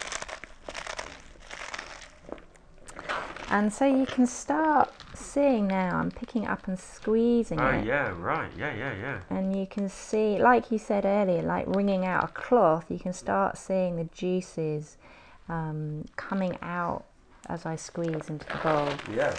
[3.49, 4.90] And so you can start
[5.31, 7.61] seeing now, I'm picking up and squeezing it.
[7.63, 7.85] Oh it.
[7.85, 8.51] yeah, right.
[8.57, 9.19] Yeah, yeah, yeah.
[9.29, 13.13] And you can see, like you said earlier, like wringing out a cloth, you can
[13.13, 14.97] start seeing the juices
[15.49, 17.05] um, coming out
[17.47, 18.89] as I squeeze into the bowl.
[19.15, 19.35] Yeah.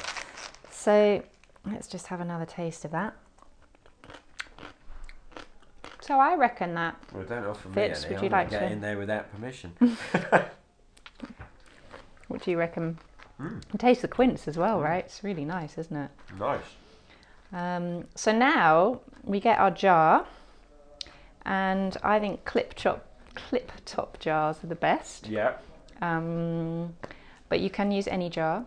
[0.70, 1.22] So
[1.70, 3.14] let's just have another taste of that.
[6.00, 8.14] So I reckon that Well, don't offer me Fitz, any.
[8.14, 9.72] would I'm you gonna like get to- in there without permission.
[12.28, 12.98] What do you reckon?
[13.40, 13.62] Mm.
[13.70, 15.04] And taste the quince as well, right?
[15.04, 16.10] It's really nice, isn't it?
[16.38, 16.62] nice.
[17.52, 20.26] Um, so now we get our jar,
[21.44, 25.28] and I think clip chop, clip top jars are the best.
[25.28, 25.54] Yeah.
[26.00, 26.94] Um,
[27.48, 28.64] but you can use any jar.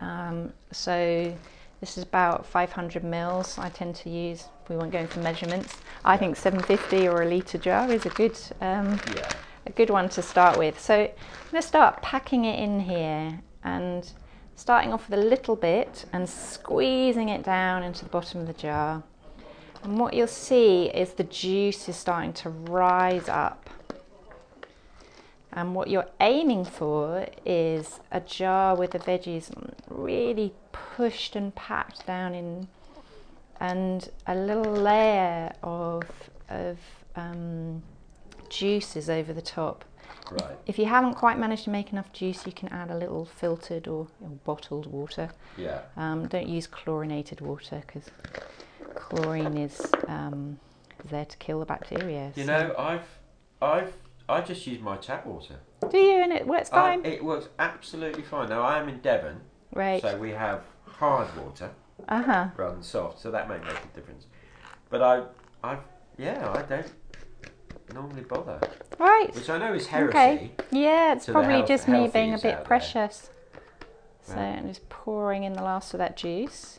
[0.00, 1.34] Um, so
[1.80, 3.58] this is about 500 mils.
[3.58, 4.48] I tend to use.
[4.68, 8.38] We weren't going for measurements, I think 750 or a litre jar is a good
[8.60, 9.28] um, Yeah.
[9.66, 10.80] A good one to start with.
[10.80, 14.10] So I'm going to start packing it in here and
[14.56, 18.52] starting off with a little bit and squeezing it down into the bottom of the
[18.52, 19.02] jar.
[19.82, 23.68] And what you'll see is the juice is starting to rise up.
[25.52, 29.50] And what you're aiming for is a jar with the veggies
[29.88, 32.68] really pushed and packed down in,
[33.60, 36.04] and a little layer of,
[36.48, 36.78] of
[37.16, 37.82] um,
[38.52, 39.84] juices over the top.
[40.30, 40.56] Right.
[40.66, 43.88] If you haven't quite managed to make enough juice, you can add a little filtered
[43.88, 45.30] or, or bottled water.
[45.56, 45.80] Yeah.
[45.96, 48.08] Um, don't use chlorinated water because
[48.94, 50.58] chlorine is um,
[51.04, 52.32] is there to kill the bacteria.
[52.36, 53.06] You so- know, I've,
[53.60, 53.92] I've,
[54.28, 55.56] I just use my tap water.
[55.90, 56.22] Do you?
[56.22, 57.04] And it works I- fine.
[57.04, 58.48] it works absolutely fine.
[58.48, 59.40] Now I am in Devon,
[59.74, 60.00] right.
[60.00, 61.70] so we have hard water
[62.08, 62.46] Uh huh.
[62.56, 64.26] rather than soft, so that may make a difference.
[64.88, 65.22] But I,
[65.64, 65.78] I,
[66.18, 66.92] yeah, I don't
[67.92, 68.60] normally bother,
[68.98, 69.34] Right.
[69.34, 70.08] which I know is heresy.
[70.16, 70.50] Okay.
[70.70, 72.64] Yeah, it's probably health- just me being a bit there.
[72.64, 73.30] precious.
[74.22, 74.58] So Right.
[74.58, 76.78] I'm just pouring in the last of that juice.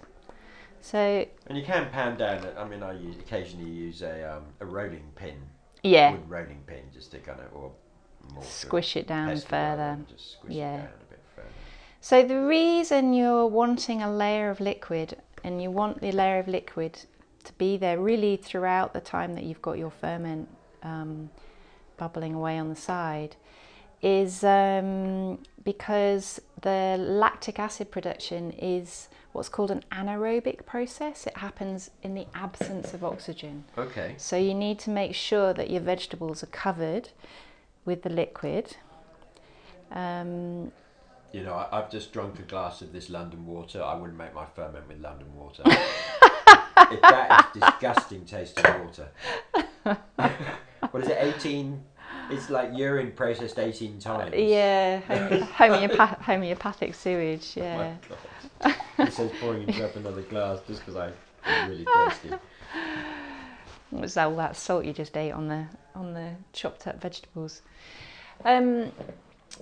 [0.81, 2.43] So And you can pound down.
[2.43, 5.35] It I mean, I use, occasionally use a um, a rolling pin,
[5.81, 7.71] yeah, wood rolling pin, just to kind of or
[8.33, 9.97] more squish it down further.
[10.09, 10.75] Just squish Yeah.
[10.75, 10.89] it down
[11.35, 11.47] further.
[12.01, 16.47] So the reason you're wanting a layer of liquid and you want the layer of
[16.49, 16.99] liquid
[17.45, 20.49] to be there really throughout the time that you've got your ferment
[20.83, 21.29] um,
[21.97, 23.35] bubbling away on the side
[24.01, 31.25] is um, because the lactic acid production is what's called an anaerobic process.
[31.25, 33.63] It happens in the absence of oxygen.
[33.77, 34.15] Okay.
[34.17, 37.09] So you need to make sure that your vegetables are covered
[37.85, 38.75] with the liquid.
[39.91, 40.71] Um,
[41.31, 43.81] You know, I, I've just drunk a glass of this London water.
[43.81, 45.63] I wouldn't make my ferment with London water.
[45.65, 49.07] if that is disgusting tasting water.
[50.93, 51.17] what is it?
[51.19, 51.83] Eighteen.
[52.29, 54.33] It's like urine processed eighteen times.
[54.35, 57.57] Yeah, home- homeopath- homeopathic sewage.
[57.57, 57.95] My Yeah.
[58.61, 58.75] God.
[58.99, 62.29] It says pouring himself another glass just because I'm really thirsty.
[63.91, 67.61] Was that all that salt you just ate on the on the chopped up vegetables?
[68.45, 68.91] Um,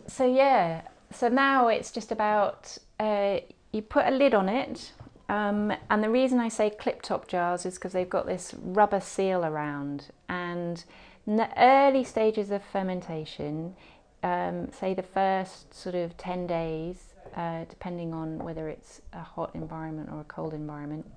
[0.08, 3.40] so yeah, so now it's just about uh,
[3.72, 4.92] you put a lid on it
[5.30, 9.00] Um, and the reason I say clip top jars is because they've got this rubber
[9.00, 10.08] seal around.
[10.28, 10.84] And
[11.28, 13.76] in the early stages of fermentation,
[14.24, 19.52] um, say the first sort of 10 days, uh, depending on whether it's a hot
[19.54, 21.10] environment or a cold environment,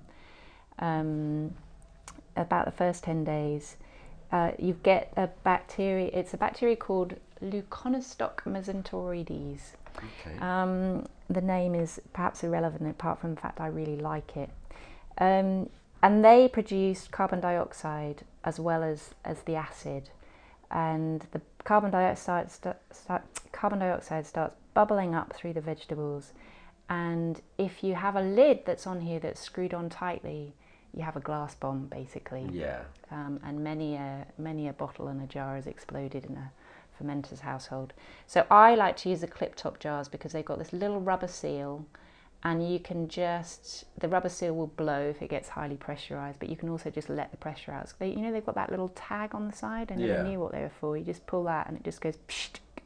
[0.79, 1.53] um,
[2.35, 3.77] about the first 10 days,
[4.31, 9.61] uh, you get a bacteria, it's a bacteria called Leuconostoc mesenteroides.
[9.97, 10.37] Okay.
[10.39, 14.49] Um, the name is perhaps irrelevant apart from the fact I really like it.
[15.17, 15.69] Um,
[16.03, 20.09] and they produce carbon dioxide as well as, as the acid.
[20.71, 26.31] And the carbon dioxide, st- start, carbon dioxide starts bubbling up through the vegetables.
[26.87, 30.53] And if you have a lid that's on here that's screwed on tightly,
[30.93, 32.47] you have a glass bomb basically.
[32.51, 32.81] yeah.
[33.11, 36.51] Um, and many a, many a bottle and a jar has exploded in a
[36.97, 37.93] fermenter's household.
[38.27, 41.27] So I like to use the clip top jars because they've got this little rubber
[41.27, 41.85] seal
[42.43, 46.49] and you can just, the rubber seal will blow if it gets highly pressurized, but
[46.49, 47.89] you can also just let the pressure out.
[47.89, 49.91] So they, you know, they've got that little tag on the side.
[49.91, 50.21] I never Yeah.
[50.23, 50.95] knew what they were for.
[50.95, 52.17] You just pull that and it just goes,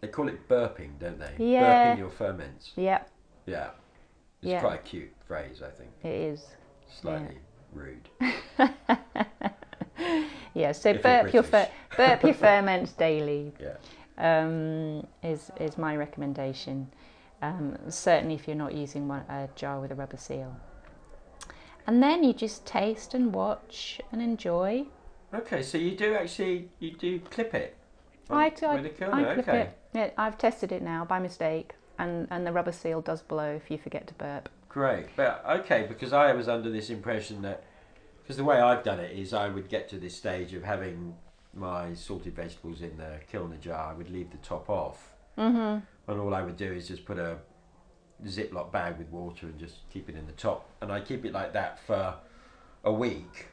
[0.01, 1.33] They call it burping, don't they?
[1.45, 1.95] Yeah.
[1.95, 2.71] Burping your ferments.
[2.77, 3.09] yep,
[3.45, 3.71] Yeah.
[4.41, 4.61] It's Yeah.
[4.61, 5.89] quite a cute phrase, I think.
[6.03, 6.47] it is.
[7.01, 7.39] Slightly
[7.73, 8.07] rude.
[10.55, 13.53] Yeah, so If burp your, fer- burp your ferments daily.
[13.59, 13.75] Yeah.
[14.17, 16.87] um, is is my recommendation.
[17.41, 20.55] Um, certainly, if you're not using one, a jar with a rubber seal.
[21.87, 24.85] And then you just taste and watch and enjoy.
[25.33, 27.75] Okay, so you do actually you do clip it.
[28.29, 29.59] I, I, with a kilner, I clip okay.
[29.61, 29.77] it.
[29.93, 33.71] Yeah, I've tested it now by mistake, and, and the rubber seal does blow if
[33.71, 34.49] you forget to burp.
[34.67, 37.63] Great, but okay, because I was under this impression that
[38.21, 41.15] because the way I've done it is I would get to this stage of having
[41.55, 43.91] my salted vegetables in the kilner jar.
[43.91, 45.79] I would leave the top off, Mm-hmm.
[46.09, 47.37] And all I would do is just put a
[48.25, 51.31] Ziploc bag with water and just keep it in the top, and I keep it
[51.33, 52.15] like that for
[52.83, 53.47] a week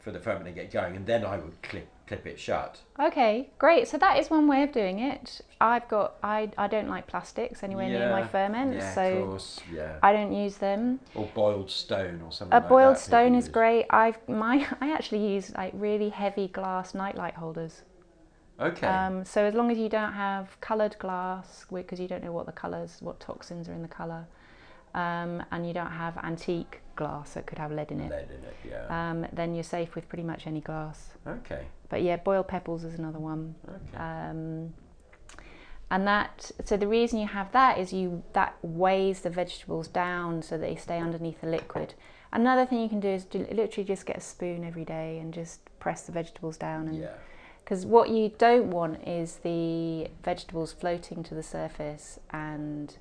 [0.00, 2.80] for the ferment to get going, and then I would clip clip it shut.
[2.98, 3.86] Okay, great.
[3.88, 5.40] So that is one way of doing it.
[5.60, 9.26] I've got I I don't like plastics anywhere near my Yeah, ferments, yeah, of so
[9.26, 11.00] course, yeah, I don't use them.
[11.14, 12.54] or boiled stone or something.
[12.56, 13.52] A like boiled that stone is use.
[13.52, 13.86] great.
[13.88, 17.82] I've my I actually use like really heavy glass nightlight holders.
[18.62, 18.86] Okay.
[18.86, 22.46] Um, so as long as you don't have coloured glass, because you don't know what
[22.46, 24.26] the colours, what toxins are in the colour,
[24.94, 28.44] um, and you don't have antique glass that could have lead in it, Lead in
[28.44, 29.10] it, yeah.
[29.10, 31.10] um, then you're safe with pretty much any glass.
[31.26, 31.66] okay.
[31.88, 33.54] But yeah, boiled pebbles is another one.
[33.68, 34.02] Okay.
[34.02, 34.74] Um,
[35.90, 40.40] and that so the reason you have that is you that weighs the vegetables down
[40.40, 41.92] so they stay underneath the liquid.
[42.32, 45.34] Another thing you can do is to literally just get a spoon every day and
[45.34, 47.08] just press the vegetables down and yeah.
[47.64, 52.96] Because what you don't want is the vegetables floating to the surface and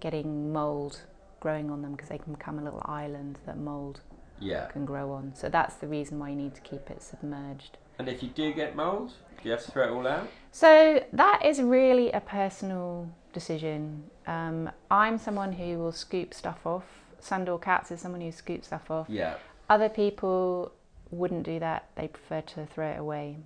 [0.00, 1.02] getting mold
[1.40, 4.00] growing on them because they can become a little island that mold
[4.38, 4.66] Yeah.
[4.66, 5.34] can grow on.
[5.34, 7.78] So that's the reason why you need to keep it submerged.
[7.98, 9.08] And if you do get mould,
[9.42, 10.28] do you have to throw it all out?
[10.50, 14.04] So that is really a personal decision.
[14.26, 16.84] Um, I'm someone who will scoop stuff off.
[17.18, 19.06] Sandor Katz is someone who scoops stuff off.
[19.08, 19.34] Yeah.
[19.70, 20.72] Other people
[21.10, 21.88] wouldn't do that.
[21.96, 23.38] They prefer to throw it away.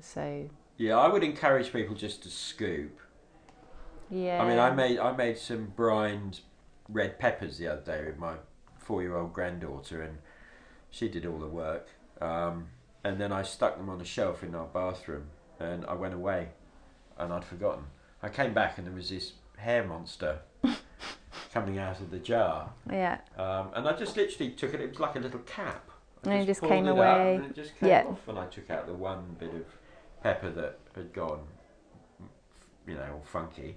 [0.00, 2.98] So Yeah, I would encourage people just to scoop.
[4.10, 4.42] yeah.
[4.42, 6.40] I mean, I made I made some brined
[6.88, 8.34] red peppers the other day with my
[8.78, 10.18] four-year-old granddaughter, and
[10.90, 11.88] she did all the work.
[12.20, 12.68] Um,
[13.04, 15.28] and then I stuck them on a shelf in our bathroom,
[15.60, 16.48] and I went away,
[17.18, 17.84] and I'd forgotten.
[18.22, 20.40] I came back, and there was this hair monster
[21.52, 23.18] coming out of the jar, Yeah.
[23.38, 24.80] um, and I just literally took it.
[24.80, 25.88] It was like a little cap.
[26.26, 27.36] I And it just came it up away.
[27.36, 28.04] and it just came Yeah.
[28.06, 29.64] off, and I took out the one bit of
[30.22, 31.40] pepper that had gone,
[32.86, 33.76] you know, funky,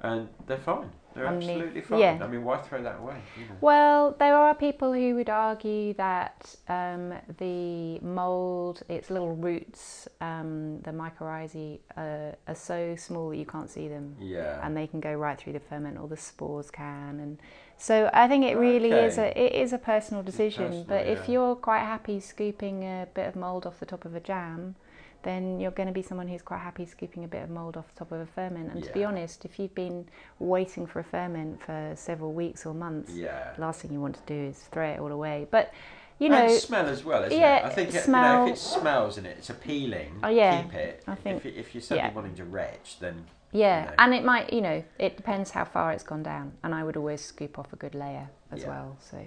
[0.00, 0.90] and they're fine.
[1.14, 2.00] They're Underneath- absolutely fine.
[2.00, 2.18] yeah.
[2.22, 3.20] I mean, why throw that away?
[3.38, 3.56] You know?
[3.60, 10.80] Well, there are people who would argue that um, the mold, its little roots, um,
[10.80, 14.16] the mycorrhizae, uh, are so small that you can't see them.
[14.18, 14.64] Yeah.
[14.66, 17.38] and they can go right through the ferment or the spores can and
[17.76, 21.26] so i think it really is a it is a personal decision personal, but if
[21.26, 21.32] yeah.
[21.32, 24.74] you're quite happy scooping a bit of mold off the top of a jam
[25.22, 27.86] then you're going to be someone who's quite happy scooping a bit of mold off
[27.92, 30.06] the top of a ferment and to be honest if you've been
[30.38, 33.52] waiting for a ferment for several weeks or months yeah.
[33.54, 35.72] the last thing you want to do is throw it all away but
[36.18, 37.64] you know and smell as well, isn't yeah, it?
[37.64, 40.62] I think it, you know, smell- if it smells and it, it's appealing, Oh, yeah,
[40.62, 41.02] keep it.
[41.08, 42.14] I think- if, if you're suddenly yeah.
[42.14, 43.94] wanting to retch, then Yeah, you know.
[43.98, 46.52] and it might, you know, it depends how far it's gone down.
[46.62, 48.68] And I would always scoop off a good layer as Yeah.
[48.68, 48.96] well.
[49.00, 49.26] So,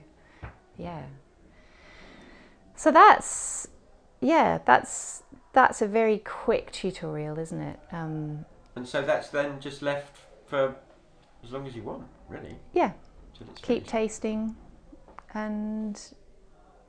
[0.78, 1.04] yeah.
[2.76, 3.68] So that's,
[4.22, 5.24] yeah, that's
[5.56, 7.80] that's a very quick tutorial, isn't it?
[7.92, 8.46] Um,
[8.76, 10.76] and so that's then just left for
[11.44, 12.58] as long as you want, really.
[12.74, 12.92] yeah,
[13.56, 13.88] keep finished.
[13.88, 14.56] tasting,
[15.34, 16.00] and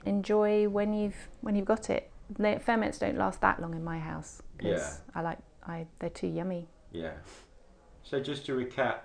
[0.04, 2.10] enjoy when you've when you've got it.
[2.28, 4.42] The ferments don't last that long in my house.
[4.60, 4.94] Yeah.
[5.14, 6.66] I like I they're too yummy.
[6.92, 7.12] Yeah.
[8.02, 8.98] So just to recap,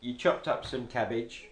[0.00, 1.48] you chopped up some cabbage.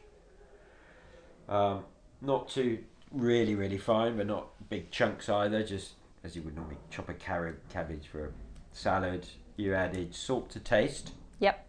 [1.48, 1.84] Um,
[2.20, 2.78] not too
[3.11, 5.64] really really fine, but not big chunks either.
[5.64, 5.94] Just
[6.25, 8.31] as you would normally chop a carrot cabbage for a
[8.72, 9.27] salad.
[9.57, 11.12] You added salt to taste.
[11.39, 11.66] Yep.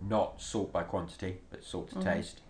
[0.00, 2.02] Not salt by quantity, but salt to Mhm.
[2.04, 2.40] taste.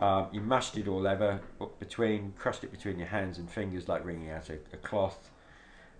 [0.00, 1.40] Um, you mashed it all over
[1.80, 5.30] between, crushed it between your hands and fingers like wringing out a, a cloth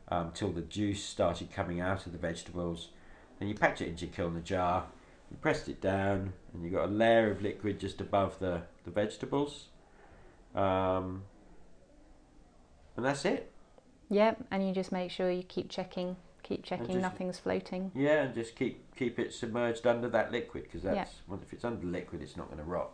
[0.08, 2.90] um, till the juice started coming out of the vegetables.
[3.38, 4.86] Then you packed it into your kiln jar,
[5.30, 8.90] you pressed it down, and you got a layer of liquid just above the, the
[8.90, 9.66] vegetables.
[10.54, 11.24] Um,
[12.96, 13.49] and that's it.
[14.10, 14.44] Yep.
[14.50, 17.92] And you just make sure you keep checking, keep checking just- nothing's floating.
[17.94, 21.06] Yeah, and just keep keep it submerged under that liquid because that's Yeah.
[21.28, 22.90] well, if it's under liquid, it's not going to rot.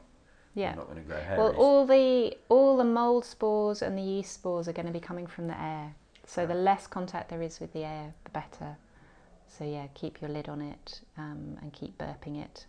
[0.55, 0.71] Yeah.
[0.71, 1.39] It's not going to grow hairy.
[1.39, 5.01] Well, all the all the mold spores and the yeast spores are going to be
[5.01, 5.95] coming from the air.
[6.25, 8.77] So the less contact there is with the air, the better.
[9.49, 12.67] So yeah, keep your lid on it um, and keep burping it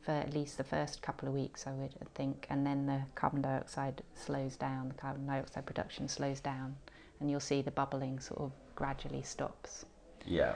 [0.00, 3.42] for at least the first couple of weeks, I would think, and then the carbon
[3.42, 4.88] dioxide slows down.
[4.88, 6.76] The carbon dioxide production slows down,
[7.20, 9.84] and you'll see the bubbling sort of gradually stops.
[10.26, 10.54] Yeah.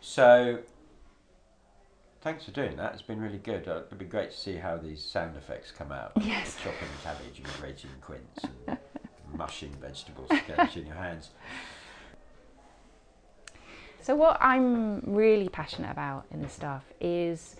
[0.00, 0.60] So,
[2.20, 2.92] thanks for doing that.
[2.92, 3.66] It's been really good.
[3.66, 6.12] Uh, it'd be great to see how these sound effects come out.
[6.20, 6.56] Yes.
[6.62, 8.78] Chopping cabbage and grating quince and
[9.36, 11.30] mushing vegetables in your hands.
[14.02, 17.56] So what I'm really passionate about in this stuff is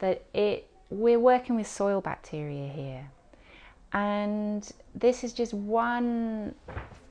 [0.00, 3.10] that it we're working with soil bacteria here.
[3.96, 6.54] And this is just one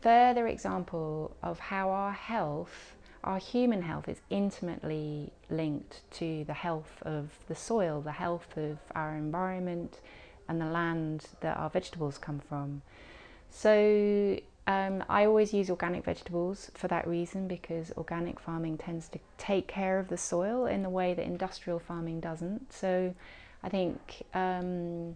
[0.02, 7.02] further example of how our health, our human health is intimately linked to the health
[7.02, 10.00] of the soil, the health of our environment
[10.48, 12.84] and the land that our vegetables come from.
[13.50, 19.20] So um, I always use organic vegetables for that reason because organic farming tends to
[19.40, 22.72] take care of the soil in the way that industrial farming doesn't.
[22.72, 23.16] So
[23.64, 25.16] I think um,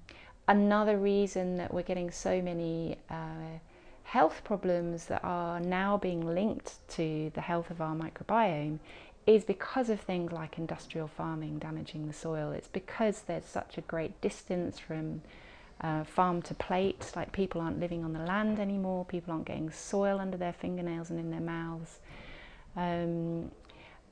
[0.50, 3.60] another reason that we're getting so many uh,
[4.04, 8.80] health problems that are now being linked to the health of our microbiome
[9.28, 12.52] is because of things like industrial farming damaging the soil.
[12.52, 15.22] It's because there's such a great distance from
[15.82, 19.70] uh, farm to plate, like people aren't living on the land anymore, people aren't getting
[19.70, 22.00] soil under their fingernails and in their mouths.
[22.76, 23.52] Um,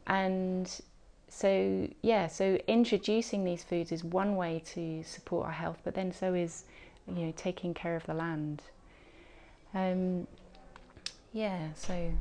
[0.06, 0.82] and
[1.30, 6.12] so, yeah, so introducing these foods is one way to support our health, but then
[6.12, 6.64] so is,
[7.08, 8.62] you know, taking care of the land.
[9.74, 10.28] Um,
[11.34, 12.12] yeah, so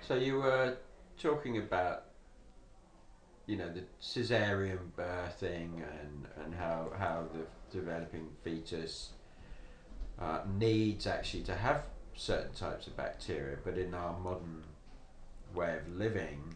[0.00, 0.76] So you were
[1.18, 2.04] talking about,
[3.46, 7.46] you know, the cesarean birthing and, and how, how the
[7.76, 9.10] developing fetus
[10.20, 11.84] uh, needs actually to have
[12.14, 14.64] certain types of bacteria, but in our modern
[15.54, 16.54] way of living,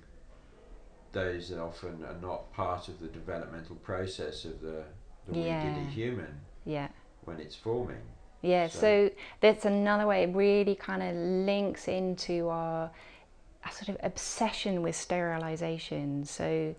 [1.12, 4.84] those that often are not part of the developmental process of the,
[5.28, 5.64] the Yeah.
[5.64, 6.88] wiggity human yeah.
[7.24, 8.00] when it's forming.
[8.42, 10.22] Yeah, So- so, that's another way.
[10.24, 12.90] It really kind of links into our,
[13.64, 16.24] our sort of obsession with sterilization.
[16.24, 16.74] So,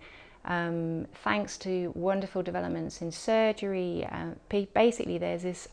[0.46, 4.32] um, thanks to wonderful developments in surgery, uh,
[4.74, 5.68] basically there's this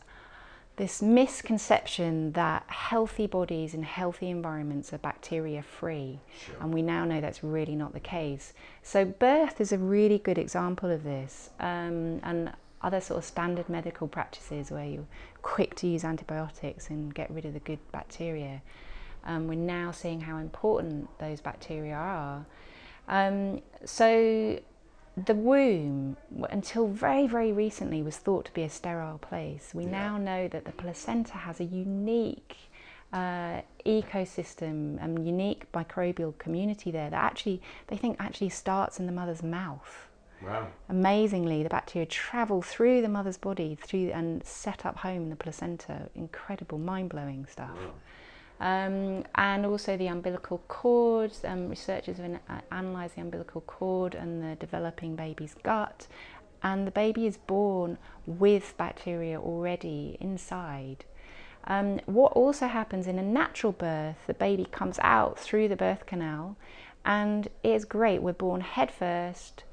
[0.77, 6.19] this misconception that healthy bodies and healthy environments are bacteria free.
[6.45, 6.55] Sure.
[6.61, 8.53] And we now know that's really not the case.
[8.83, 11.49] So, birth is a really good example of this.
[11.59, 15.07] Um, and other sort of standard medical practices where you're
[15.41, 18.61] quick to use antibiotics and get rid of the good bacteria.
[19.25, 22.45] Um, we're now seeing how important those bacteria are.
[23.07, 24.59] Um, so,
[25.25, 26.15] the womb,
[26.49, 29.71] until very, very recently, was thought to be a sterile place.
[29.73, 29.91] We Yeah.
[29.91, 32.55] now know that the placenta has a unique
[33.13, 39.11] uh, ecosystem and unique microbial community there that actually they think actually starts in the
[39.13, 40.09] mother's mouth.
[40.43, 40.67] Wow.
[40.89, 45.35] Amazingly, the bacteria travel through the mother's body through and set up home in the
[45.35, 46.09] placenta.
[46.15, 47.71] Incredible, mind-blowing stuff.
[47.75, 47.93] wow.
[48.59, 51.31] Um, and also the umbilical cord.
[51.43, 52.39] Um, researchers have
[52.71, 56.07] analysed the umbilical cord and the developing baby's gut,
[56.63, 61.05] and the baby is born with bacteria already inside.
[61.65, 66.05] Um, what also happens in a natural birth, the baby comes out through the birth
[66.05, 66.55] canal,
[67.05, 68.21] and it's great.
[68.21, 69.63] We're born head first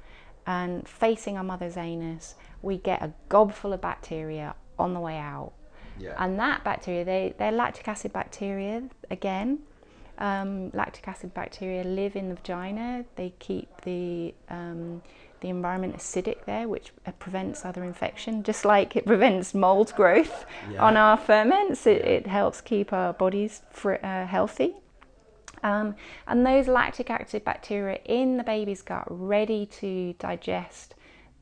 [0.45, 2.35] and facing our mother's anus.
[2.61, 5.53] We get a gobful of bacteria on the way out.
[5.99, 6.15] Yeah.
[6.17, 9.59] And that bacteria, they, they're lactic acid bacteria again.
[10.17, 13.05] Um, lactic acid bacteria live in the vagina.
[13.15, 15.01] They keep the, um,
[15.41, 20.81] the environment acidic there, which prevents other infection, just like it prevents mold growth Yeah.
[20.83, 21.85] on our ferments.
[21.85, 24.75] It, it helps keep our bodies fr- uh, healthy.
[25.63, 25.95] Um,
[26.27, 30.93] and those lactic acid bacteria in the baby's gut ready to digest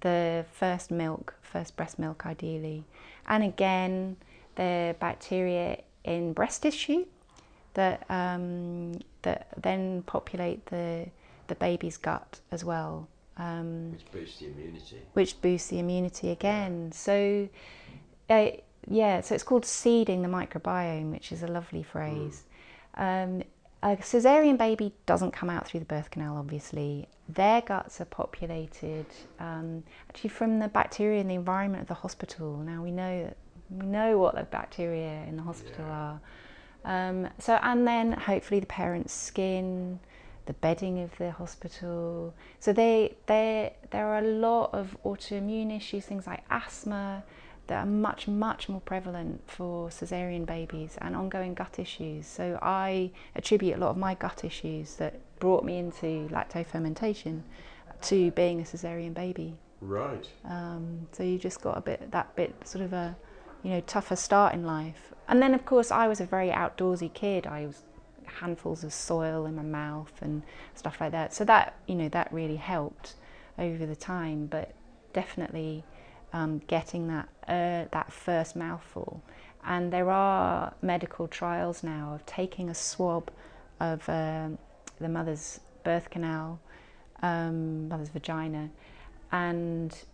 [0.02, 2.86] the first milk, first breast milk ideally.
[3.28, 4.18] And again,
[4.56, 7.06] the bacteria in breast tissue
[7.74, 8.94] that um,
[9.24, 11.08] that then populate the
[11.48, 14.98] the baby's gut as well, um, Which boosts the immunity.
[15.14, 16.92] which boosts the immunity again.
[16.94, 17.50] So,
[18.30, 18.48] uh,
[18.88, 22.44] yeah, so it's called seeding the microbiome, which is a lovely phrase.
[22.96, 23.44] Um,
[23.82, 27.10] a cesarean baby doesn't come out through the birth canal, obviously.
[27.28, 29.06] Their guts are populated
[29.40, 32.58] um, actually from the bacteria in the environment of the hospital.
[32.58, 33.38] Now we know that
[33.80, 35.94] we know what the bacteria in the hospital Yeah.
[35.94, 36.20] are.
[36.86, 40.00] Um, so and then hopefully the parent's skin,
[40.46, 42.34] the bedding of the hospital.
[42.60, 47.24] So they they there are a lot of autoimmune issues, things like asthma,
[47.68, 52.28] that are much much more prevalent for cesarean babies and ongoing gut issues.
[52.28, 57.42] So I attribute a lot of my gut issues that brought me into lactofermentation
[58.02, 59.56] to being a cesarean baby.
[59.80, 60.28] Right.
[60.46, 63.16] Um, so you just got a bit that bit sort of a
[63.64, 65.14] you know tougher start in life.
[65.28, 67.48] And then of course I was a very outdoorsy kid.
[67.48, 67.84] I was
[68.26, 70.44] handfuls of soil in my mouth and
[70.76, 71.34] stuff like that.
[71.34, 73.14] So that you know that really helped
[73.58, 74.46] over the time.
[74.48, 74.74] But
[75.14, 75.84] definitely
[76.34, 79.22] um, getting that uh, that first mouthful.
[79.66, 83.32] And there are medical trials now of taking a swab
[83.80, 84.58] of um,
[85.00, 86.60] the mother's birth canal,
[87.22, 88.70] um, mother's vagina,
[89.32, 90.13] and uh,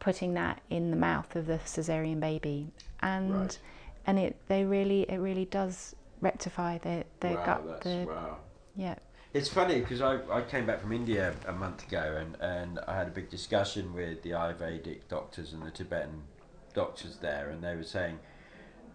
[0.00, 3.58] putting that in the mouth of the cesarean baby, and Right.
[4.06, 7.66] and it they really it really does rectify their their wow, gut.
[7.66, 8.36] that's, The, wow.
[8.74, 8.94] yeah,
[9.34, 12.96] It's funny because I, I came back from India a month ago and, and I
[12.96, 16.22] had a big discussion with the Ayurvedic doctors and the Tibetan
[16.72, 18.18] doctors there, and they were saying,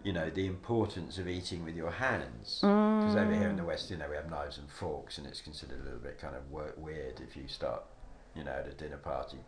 [0.02, 2.58] you know, the importance of eating with your hands.
[2.60, 3.66] Because over here in the mm.
[3.66, 6.34] West, you know, we have knives and forks, and it's considered a little bit kind
[6.34, 6.42] of
[6.76, 7.84] weird if you start,
[8.34, 9.38] you know, at a dinner party,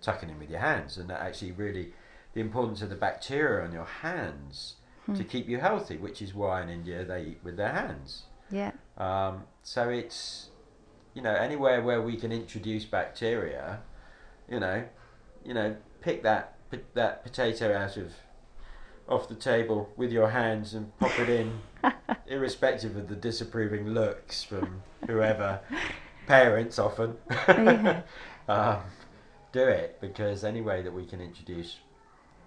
[0.00, 1.92] tucking in with your hands, and that actually really,
[2.34, 4.76] the importance of the bacteria on your hands
[5.14, 8.24] to keep you healthy, which is why in India they eat with their hands.
[8.50, 10.48] yeah, Um, so it's,
[11.14, 13.82] you know, anywhere where we can introduce bacteria,
[14.50, 14.84] you know,
[15.44, 16.54] you know, pick that
[16.94, 18.12] that potato out of
[19.08, 21.60] off the table with your hands and pop it in,
[22.26, 25.60] irrespective of the disapproving looks from whoever,
[26.26, 27.16] parents often.
[27.30, 28.02] Yeah.
[28.48, 28.78] um,
[29.56, 31.78] do it because any way that we can introduce,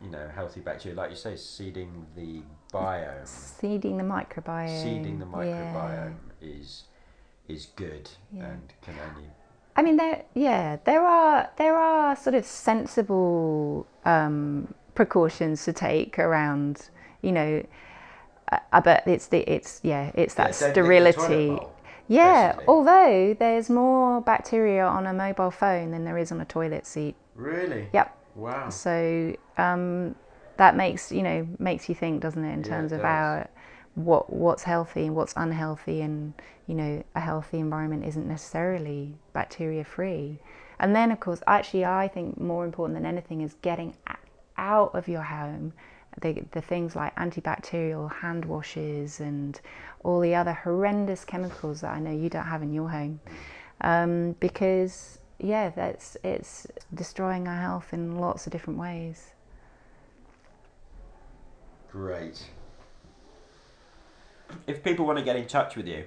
[0.02, 2.42] you know, healthy bacteria, like you say, seeding the
[2.72, 4.84] biome seeding the microbiome.
[4.84, 5.34] seeding the yeah.
[5.34, 6.84] microbiome is
[7.48, 8.46] is good Yeah.
[8.46, 9.28] and can only
[9.76, 16.20] I mean, there, yeah, there are there are sort of sensible um, precautions to take
[16.20, 16.90] around,
[17.22, 17.66] you know.
[18.52, 21.68] Uh, but it's the it's yeah it's that Yeah, don't lick the toilet sterility.
[22.10, 22.66] Yeah, basically.
[22.68, 27.16] although there's more bacteria on a mobile phone than there is on a toilet seat.
[27.36, 28.18] really Yep.
[28.36, 30.16] wow So um,
[30.58, 33.06] that makes you know makes you think, doesn't it, in Yeah, it terms of does.
[33.06, 33.50] our
[33.96, 36.34] what what's healthy and what's unhealthy, and
[36.68, 40.40] you know a healthy environment isn't necessarily bacteria free.
[40.80, 43.96] And then of course, actually, I think more important than anything is getting
[44.58, 45.74] out of your home.
[46.22, 49.60] The, the things like antibacterial hand washes and
[50.04, 53.20] all the other horrendous chemicals that I know you don't have in your home,
[53.82, 59.32] um, because yeah, that's it's destroying our health in lots of different ways.
[61.92, 62.46] great
[64.68, 66.04] if people want to get in touch with you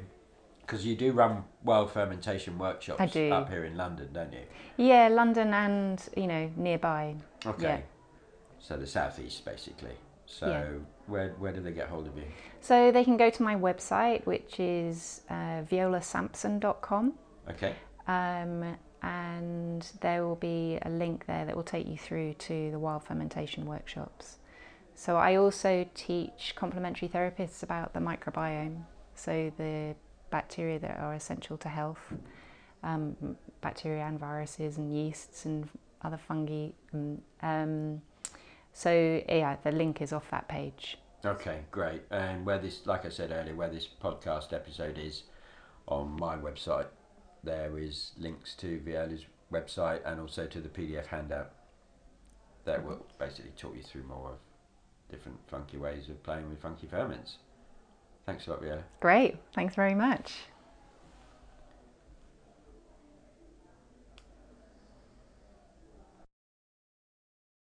[0.61, 3.31] because you do run wild fermentation workshops I do.
[3.33, 4.45] up here in London don't you
[4.77, 7.17] Yeah, London and you know nearby.
[7.47, 7.81] okay Yeah.
[8.61, 9.97] so the southeast basically
[10.33, 10.65] so Yeah.
[11.13, 12.25] where where do they get hold of you
[12.61, 17.05] So they can go to my website, which is uh, violasampson.com,
[17.51, 17.75] okay
[18.07, 22.79] um, and there will be a link there that will take you through to the
[22.79, 24.39] wild fermentation workshops.
[24.95, 29.95] So I also teach complementary therapists about the microbiome, so the
[30.31, 32.05] bacteria that are essential to health,
[32.83, 33.17] um,
[33.61, 35.69] bacteria and viruses and yeasts and
[36.03, 36.69] other fungi.
[36.95, 38.03] Um, um,
[38.73, 40.99] so yeah, the link is off that page.
[41.25, 42.03] Okay, great.
[42.11, 45.23] And where this, like I said earlier, where this podcast episode is
[45.87, 46.87] on my website,
[47.45, 51.53] there is links to Viola's website and also to the PDF handout
[52.65, 54.39] that will basically talk you through more of
[55.11, 57.37] different funky ways of playing with funky ferments.
[58.27, 58.85] Thanks a lot, Viola.
[59.01, 60.39] Great, thanks very much.